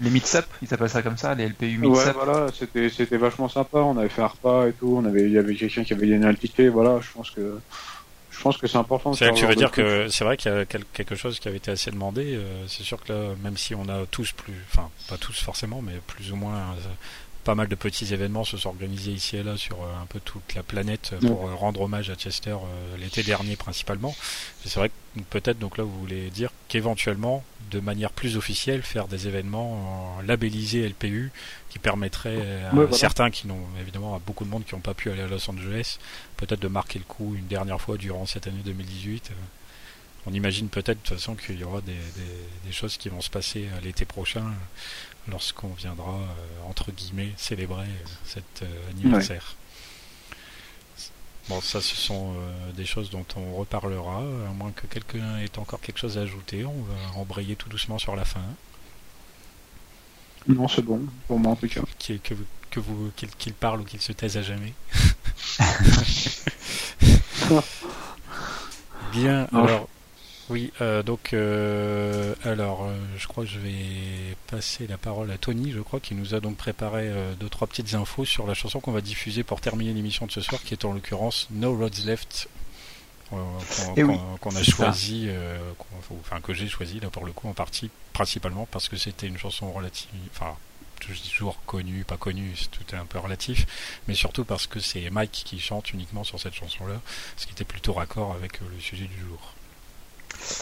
[0.00, 3.48] Les Meets ils appellent ça comme ça, les LPU Meets Ouais, voilà, c'était, c'était vachement
[3.48, 3.78] sympa.
[3.78, 4.94] On avait fait un repas et tout.
[4.96, 6.68] On avait, il y avait quelqu'un qui avait gagné un ticket.
[6.68, 7.58] Voilà, je pense que
[8.38, 9.12] je pense que c'est important.
[9.14, 11.72] C'est tu veux dire que c'est vrai qu'il y a quelque chose qui avait été
[11.72, 12.36] assez demandé.
[12.36, 15.82] Euh, c'est sûr que là, même si on a tous plus, enfin pas tous forcément,
[15.82, 16.88] mais plus ou moins euh,
[17.48, 20.20] pas mal de petits événements se sont organisés ici et là sur euh, un peu
[20.20, 22.54] toute la planète pour rendre hommage à Chester
[22.98, 24.14] l'été dernier principalement.
[24.66, 29.08] C'est vrai que peut-être donc là vous voulez dire qu'éventuellement, de manière plus officielle, faire
[29.08, 31.32] des événements labellisés LPU
[31.70, 35.10] qui permettraient à certains qui n'ont évidemment à beaucoup de monde qui n'ont pas pu
[35.10, 35.96] aller à Los Angeles,
[36.36, 39.32] peut-être de marquer le coup une dernière fois durant cette année 2018.
[40.26, 43.66] On imagine peut-être de toute façon qu'il y aura des, choses qui vont se passer
[43.82, 44.44] l'été prochain
[45.28, 46.18] lorsqu'on viendra
[46.68, 47.86] entre guillemets célébrer
[48.24, 49.56] cet anniversaire.
[51.48, 52.34] Bon, ça, ce sont
[52.76, 56.64] des choses dont on reparlera, à moins que quelqu'un ait encore quelque chose à ajouter.
[56.64, 58.42] On va embrayer tout doucement sur la fin.
[60.46, 61.80] Non, c'est bon, pour moi en tout cas.
[61.98, 62.34] que,
[62.70, 64.74] que vous, qu'il parle ou qu'il se taise à jamais.
[69.12, 69.88] Bien, alors,
[70.50, 75.38] oui, euh, donc, euh, alors, euh, je crois que je vais passer la parole à
[75.38, 78.80] Tony, je crois, qui nous a donc préparé deux, trois petites infos sur la chanson
[78.80, 82.04] qu'on va diffuser pour terminer l'émission de ce soir, qui est en l'occurrence No Roads
[82.06, 82.48] Left
[83.98, 84.02] eh
[84.40, 85.28] qu'on a choisi,
[86.20, 89.36] enfin que j'ai choisi là pour le coup en partie, principalement parce que c'était une
[89.36, 90.56] chanson relative, enfin
[90.98, 93.66] toujours connue, pas connue, tout est un peu relatif,
[94.06, 97.00] mais surtout parce que c'est Mike qui chante uniquement sur cette chanson-là,
[97.36, 99.54] ce qui était plutôt raccord avec euh, le sujet du jour.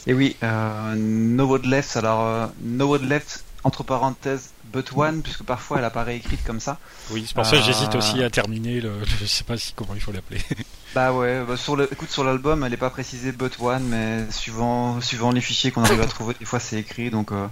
[0.07, 5.79] Et oui, euh, No Left, alors euh, No Left, entre parenthèses but one puisque parfois
[5.79, 6.79] elle apparaît écrite comme ça.
[7.11, 8.93] Oui, c'est pour ça que j'hésite aussi à terminer le.
[9.20, 10.41] Je sais pas si comment il faut l'appeler.
[10.95, 14.24] Bah ouais, bah sur le, écoute sur l'album, elle est pas précisée but one, mais
[14.31, 17.11] suivant suivant les fichiers qu'on arrive à trouver, des fois c'est écrit.
[17.11, 17.49] Donc euh,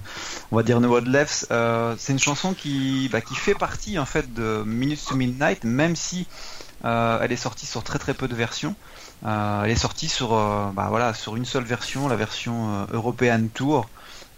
[0.50, 1.48] on va dire No Word Left.
[1.50, 5.62] Euh, c'est une chanson qui bah, qui fait partie en fait de Minutes to Midnight,
[5.64, 6.26] même si
[6.86, 8.74] euh, elle est sortie sur très très peu de versions.
[9.24, 13.86] Euh, elle est sortie sur bah voilà sur une seule version, la version European Tour.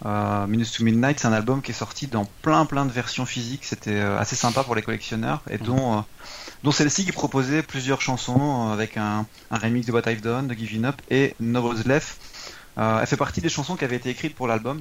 [0.05, 3.25] Euh, Minutes to Midnight, c'est un album qui est sorti dans plein plein de versions
[3.25, 3.65] physiques.
[3.65, 6.01] C'était euh, assez sympa pour les collectionneurs et dont, euh,
[6.63, 10.53] dont celle-ci qui proposait plusieurs chansons avec un, un, remix de What I've Done, de
[10.53, 12.17] Giving Up et No Roads Left.
[12.77, 14.79] elle fait partie des chansons qui avaient été écrites pour l'album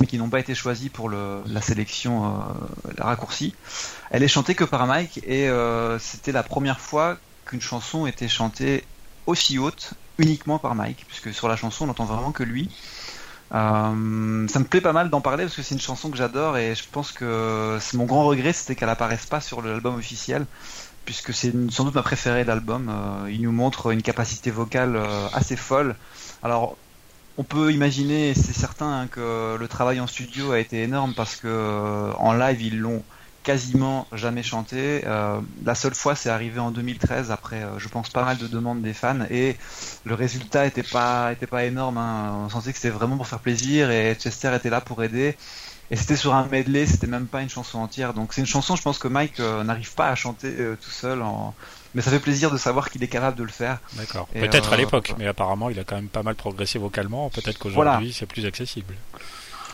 [0.00, 2.42] mais qui n'ont pas été choisies pour le, la sélection
[2.98, 3.54] la raccourcie.
[4.10, 5.48] Elle est chantée que par Mike et
[6.00, 7.16] c'était la première fois
[7.46, 8.84] qu'une chanson était chantée
[9.26, 12.70] aussi haute uniquement par Mike, puisque sur la chanson on n'entend vraiment que lui.
[13.52, 16.56] Euh, ça me plaît pas mal d'en parler parce que c'est une chanson que j'adore
[16.56, 20.46] et je pense que mon grand regret c'était qu'elle apparaisse pas sur l'album officiel
[21.04, 22.88] puisque c'est sans doute ma préférée de l'album.
[22.88, 25.94] Euh, il nous montre une capacité vocale euh, assez folle.
[26.42, 26.76] Alors
[27.36, 31.36] on peut imaginer, c'est certain, hein, que le travail en studio a été énorme parce
[31.36, 33.04] que en live ils l'ont
[33.44, 35.02] quasiment jamais chanté.
[35.06, 38.48] Euh, la seule fois, c'est arrivé en 2013 après, euh, je pense, pas mal de
[38.48, 39.56] demandes des fans et
[40.04, 41.98] le résultat était pas était pas énorme.
[41.98, 42.46] Hein.
[42.46, 45.36] On sentait que c'était vraiment pour faire plaisir et Chester était là pour aider.
[45.90, 48.14] Et c'était sur un medley, c'était même pas une chanson entière.
[48.14, 51.20] Donc c'est une chanson, je pense que Mike euh, n'arrive pas à chanter tout seul.
[51.20, 51.54] En...
[51.94, 53.78] Mais ça fait plaisir de savoir qu'il est capable de le faire.
[53.92, 54.26] D'accord.
[54.28, 57.28] Peut-être à l'époque, mais apparemment il a quand même pas mal progressé vocalement.
[57.28, 58.94] Peut-être qu'aujourd'hui c'est plus accessible.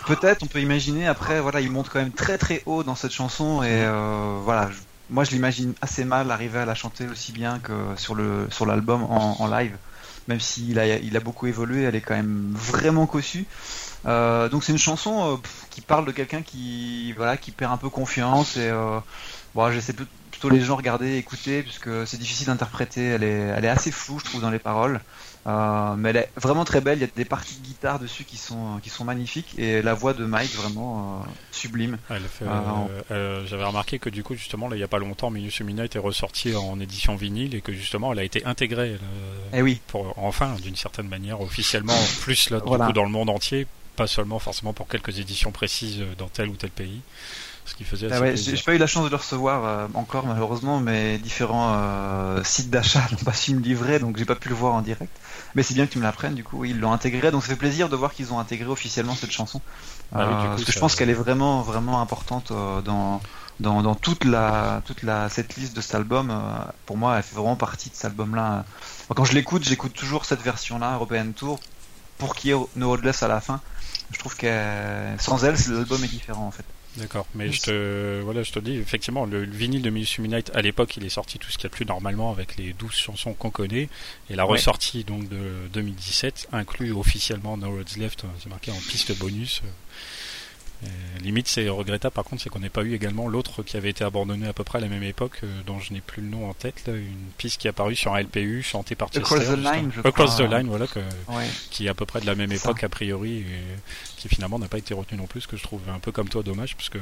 [0.07, 1.07] Peut-être, on peut imaginer.
[1.07, 4.71] Après, voilà, il monte quand même très très haut dans cette chanson et euh, voilà.
[5.11, 8.67] moi, je l'imagine assez mal arriver à la chanter aussi bien que sur le sur
[8.67, 9.77] l'album en, live.
[10.29, 13.47] Même s'il a il a beaucoup évolué, elle est quand même vraiment cossue.
[14.07, 15.37] Euh, donc c'est une chanson euh,
[15.71, 18.71] qui parle de quelqu'un qui voilà qui perd un peu confiance et
[19.55, 19.93] bon, j'essaie
[20.31, 23.05] plutôt les gens regarder, écouter puisque c'est difficile d'interpréter.
[23.05, 25.01] Elle est elle est assez floue, je trouve, dans les paroles.
[25.47, 26.99] Euh, mais elle est vraiment très belle.
[26.99, 29.95] Il y a des parties de guitare dessus qui sont qui sont magnifiques et la
[29.95, 31.99] voix de Mike vraiment euh, sublime.
[32.11, 35.85] Euh, j'avais remarqué que du coup justement là il y a pas longtemps, Minus Mina
[35.85, 38.99] était ressorti en édition vinyle et que justement elle a été intégrée.
[39.55, 39.81] Eh oui.
[39.87, 43.67] Pour enfin d'une certaine manière officiellement plus là dans le monde entier,
[43.97, 47.01] pas seulement forcément pour quelques éditions précises dans tel ou tel pays
[47.65, 50.27] ce qui faisait ah ouais, J'ai pas eu la chance de le recevoir euh, encore
[50.27, 54.49] malheureusement, mais différents euh, sites d'achat n'ont pas su me livrer, donc j'ai pas pu
[54.49, 55.13] le voir en direct.
[55.55, 57.57] Mais c'est bien que tu me l'apprennes, du coup, ils l'ont intégré, donc ça fait
[57.57, 59.61] plaisir de voir qu'ils ont intégré officiellement cette chanson.
[60.13, 63.21] Ah euh, parce que je pense qu'elle est vraiment vraiment importante dans,
[63.61, 66.33] dans, dans toute la toute la cette liste de cet album.
[66.87, 68.65] pour moi, elle fait vraiment partie de cet album-là.
[69.15, 71.61] Quand je l'écoute, j'écoute toujours cette version-là, European Tour,
[72.19, 73.61] pour qu'il y ait No Roadless à la fin.
[74.13, 74.49] Je trouve que
[75.19, 76.65] sans elle, l'album est différent en fait.
[76.97, 80.61] D'accord, mais je te, voilà, je te dis, effectivement, le, vinyle de Minus Midnight, à
[80.61, 83.33] l'époque, il est sorti tout ce qu'il y a plus normalement avec les 12 chansons
[83.33, 83.89] qu'on connaît,
[84.29, 89.17] et la ressortie donc de 2017 inclut officiellement No Roads Left, c'est marqué en piste
[89.19, 89.63] bonus.
[90.83, 90.87] Euh,
[91.21, 94.05] limite, c'est regrettable par contre, c'est qu'on n'ait pas eu également l'autre qui avait été
[94.05, 96.49] abandonné à peu près à la même époque, euh, dont je n'ai plus le nom
[96.49, 99.21] en tête, là, une piste qui est apparue sur un LPU, chantée par Chester.
[99.21, 101.01] Across the Line, je Across the Line, voilà, que,
[101.71, 103.47] qui est à peu près de la même époque a priori, et
[104.17, 106.43] qui finalement n'a pas été retenu non plus, que je trouve un peu comme toi
[106.43, 106.99] dommage, parce que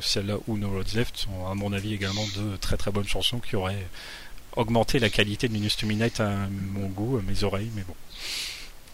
[0.00, 3.38] celle-là ou No Roads Left sont à mon avis également deux très très bonnes chansons
[3.38, 3.86] qui auraient
[4.56, 6.30] augmenté la qualité de Minus to Midnight à
[6.72, 7.94] mon goût, à mes oreilles, mais bon.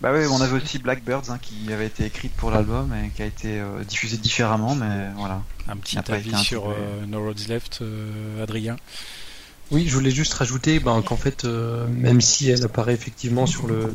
[0.01, 3.23] Bah oui, on avait aussi Blackbirds hein, qui avait été écrite pour l'album et qui
[3.23, 5.43] a été euh, diffusée différemment, mais voilà.
[5.69, 8.77] Un petit avis sur euh, No Roads Left, euh, Adrien
[9.71, 13.67] oui, je voulais juste rajouter ben, qu'en fait, euh, même si elle apparaît effectivement sur
[13.67, 13.93] le,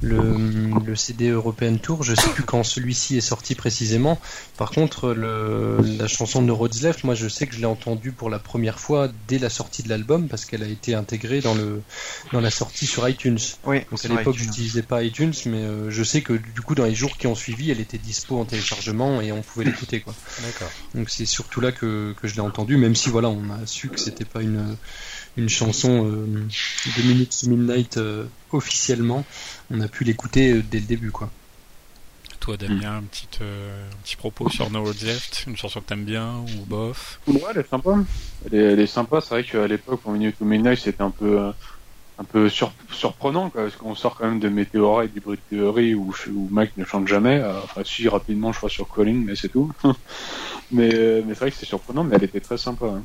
[0.00, 4.20] le, CD European Tour, je sais plus quand celui-ci est sorti précisément.
[4.56, 8.12] Par contre, le, la chanson de Roads Left, moi je sais que je l'ai entendue
[8.12, 11.54] pour la première fois dès la sortie de l'album parce qu'elle a été intégrée dans,
[11.54, 11.82] le,
[12.32, 13.38] dans la sortie sur iTunes.
[13.64, 16.84] Oui, Donc à l'époque, j'utilisais pas iTunes, mais euh, je sais que du coup, dans
[16.84, 20.04] les jours qui ont suivi, elle était dispo en téléchargement et on pouvait l'écouter.
[20.06, 20.70] D'accord.
[20.94, 23.88] Donc c'est surtout là que, que je l'ai entendue, même si voilà, on a su
[23.88, 24.76] que c'était pas une
[25.36, 29.24] une chanson euh, de Minutes to Midnight euh, officiellement,
[29.70, 31.30] on a pu l'écouter euh, dès le début, quoi.
[32.40, 36.04] Toi, Damien, un petit, un petit propos sur No Roads Left, une chanson que t'aimes
[36.04, 37.18] bien ou bof?
[37.26, 37.98] Ouais, elle est sympa.
[38.52, 39.20] Elle est, sympa.
[39.20, 41.52] C'est vrai qu'à l'époque, pour Minutes to Midnight, c'était un peu
[42.18, 46.48] un peu surprenant parce qu'on sort quand même de Meteora et d'Hybrid Theory où, où
[46.50, 49.70] Mike ne chante jamais enfin si rapidement je crois sur Calling mais c'est tout
[50.72, 50.88] mais,
[51.26, 53.02] mais c'est vrai que c'est surprenant mais elle était très sympa hein.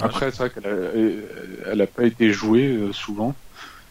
[0.00, 3.34] Après, c'est vrai qu'elle a, elle a pas été jouée euh, souvent.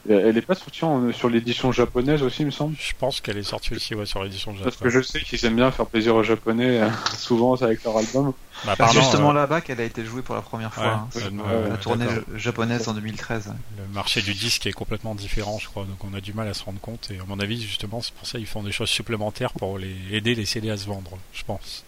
[0.07, 0.81] Elle est pas sortie
[1.13, 2.75] sur l'édition japonaise aussi, il me semble.
[2.79, 4.75] Je pense qu'elle est sortie aussi ouais, sur l'édition japonaise.
[4.75, 7.97] Parce que je sais qu'ils aiment bien faire plaisir aux japonais, euh, souvent avec leur
[7.97, 8.33] album.
[8.65, 11.07] Bah, c'est justement là-bas qu'elle a été jouée pour la première fois.
[11.15, 11.69] hein.
[11.69, 13.51] la tournée japonaise en 2013.
[13.79, 16.53] Le marché du disque est complètement différent, je crois, donc on a du mal à
[16.53, 17.09] se rendre compte.
[17.09, 19.95] Et à mon avis, justement, c'est pour ça qu'ils font des choses supplémentaires pour les
[20.11, 21.83] aider les CD à se vendre, je pense.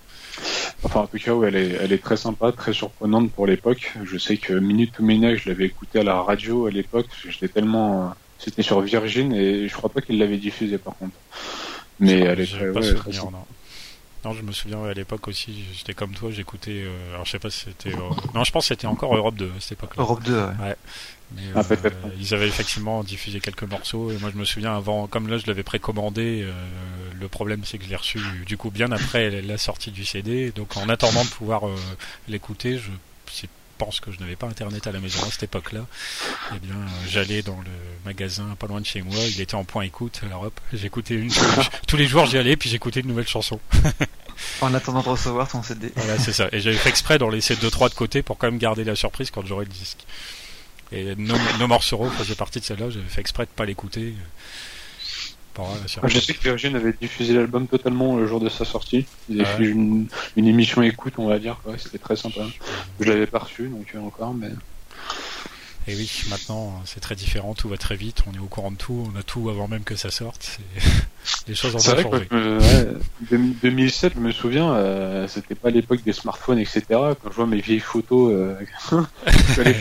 [0.83, 3.93] Enfin, en tout cas, elle, est, elle est très sympa, très surprenante pour l'époque.
[4.03, 7.07] Je sais que Minute to Minute, je l'avais écouté à la radio à l'époque.
[7.27, 8.13] J'étais tellement.
[8.39, 11.15] C'était sur Virgin et je crois pas qu'il l'avait diffusé par contre.
[11.99, 12.71] Mais elle est très.
[12.71, 13.45] Pas souvenir, non.
[14.23, 14.33] non.
[14.33, 16.83] je me souviens à l'époque aussi, j'étais comme toi, j'écoutais.
[16.83, 17.95] Euh, alors je sais pas si c'était.
[17.95, 20.03] Euh, non, je pense que c'était encore Europe 2 à cette époque-là.
[20.03, 20.41] Europe 2, ouais.
[20.61, 20.75] ouais.
[21.35, 25.07] Mais, ah, euh, ils avaient effectivement diffusé quelques morceaux et moi je me souviens avant,
[25.07, 26.53] comme là je l'avais précommandé, euh,
[27.19, 30.51] le problème c'est que je l'ai reçu du coup bien après la sortie du CD,
[30.51, 31.75] donc en attendant de pouvoir euh,
[32.29, 32.91] l'écouter, je
[33.77, 35.85] pense que je n'avais pas internet à la maison à cette époque-là.
[36.55, 37.69] Eh bien, j'allais dans le
[38.05, 41.29] magasin pas loin de chez moi, il était en point écoute, alors hop, j'écoutais une
[41.87, 43.59] tous les jours j'y allais puis j'écoutais une nouvelle chanson.
[44.61, 45.91] en attendant de recevoir ton CD.
[45.95, 46.47] Voilà, c'est ça.
[46.51, 48.95] Et j'avais fait exprès d'en laisser deux trois de côté pour quand même garder la
[48.95, 50.05] surprise quand j'aurai le disque.
[50.91, 54.13] Et No, no More Sorrow faisait partie de celle-là, j'avais fait exprès de pas l'écouter.
[56.07, 59.05] Je sais que Virgin avait diffusé l'album totalement le jour de sa sortie.
[59.29, 61.59] Ils avaient fait une, émission écoute, on va dire.
[61.77, 62.41] C'était très sympa.
[62.99, 64.49] Je l'avais pas reçu, donc euh, encore, mais.
[65.89, 68.75] Et oui, maintenant c'est très différent, tout va très vite, on est au courant de
[68.75, 70.59] tout, on a tout avant même que ça sorte.
[71.47, 72.03] Les choses ont changé.
[72.03, 72.87] ouais,
[73.31, 76.83] 2007, je me souviens, euh, c'était pas l'époque des smartphones, etc.
[76.89, 78.55] Quand je vois mes vieilles photos euh,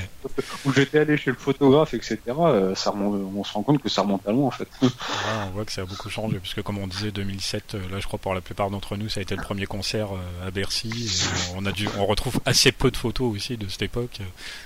[0.65, 2.19] où j'étais allé chez le photographe, etc.
[2.29, 4.69] Euh, ça on se rend compte que ça remonte à loin en fait.
[4.83, 8.19] on voit que ça a beaucoup changé, puisque comme on disait 2007, là je crois
[8.19, 10.09] pour la plupart d'entre nous, ça a été le premier concert
[10.45, 11.23] à Bercy.
[11.57, 14.21] on a dû, on retrouve assez peu de photos aussi de cette époque.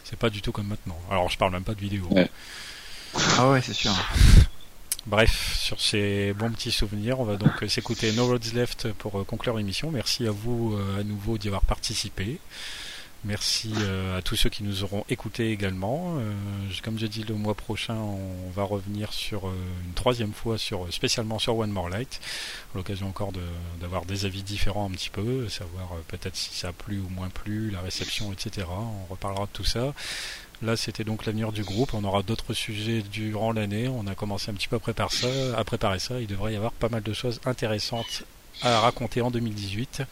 [0.05, 0.99] C'est pas du tout comme maintenant.
[1.11, 2.09] Alors je parle même pas de vidéos.
[3.39, 3.93] Ah ouais, c'est sûr.
[5.07, 9.25] Bref, sur ces bons petits souvenirs, on va donc s'écouter No Roads Left pour euh,
[9.25, 9.91] conclure l'émission.
[9.91, 12.39] Merci à vous euh, à nouveau d'y avoir participé.
[13.25, 16.15] Merci euh, à tous ceux qui nous auront écoutés également.
[16.83, 21.39] comme j'ai dit, le mois prochain, on va revenir sur une troisième fois, sur spécialement
[21.39, 22.21] sur One More Light,
[22.75, 23.33] l'occasion encore
[23.81, 27.29] d'avoir des avis différents un petit peu, savoir peut-être si ça a plu ou moins
[27.29, 28.67] plu, la réception, etc.
[28.71, 29.93] On reparlera de tout ça.
[30.63, 31.95] Là, c'était donc l'avenir du groupe.
[31.95, 33.89] On aura d'autres sujets durant l'année.
[33.89, 35.55] On a commencé un petit peu préparer.
[35.57, 36.21] À préparer ça.
[36.21, 38.25] Il devrait y avoir pas mal de choses intéressantes
[38.63, 40.03] à raconter en 2018.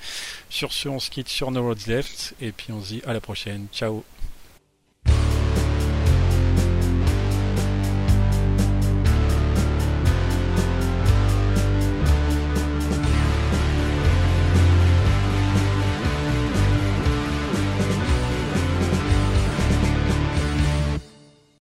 [0.51, 3.12] Sur ce, on se quitte sur No Roads Left et puis on se dit à
[3.12, 3.66] la prochaine.
[3.72, 4.05] Ciao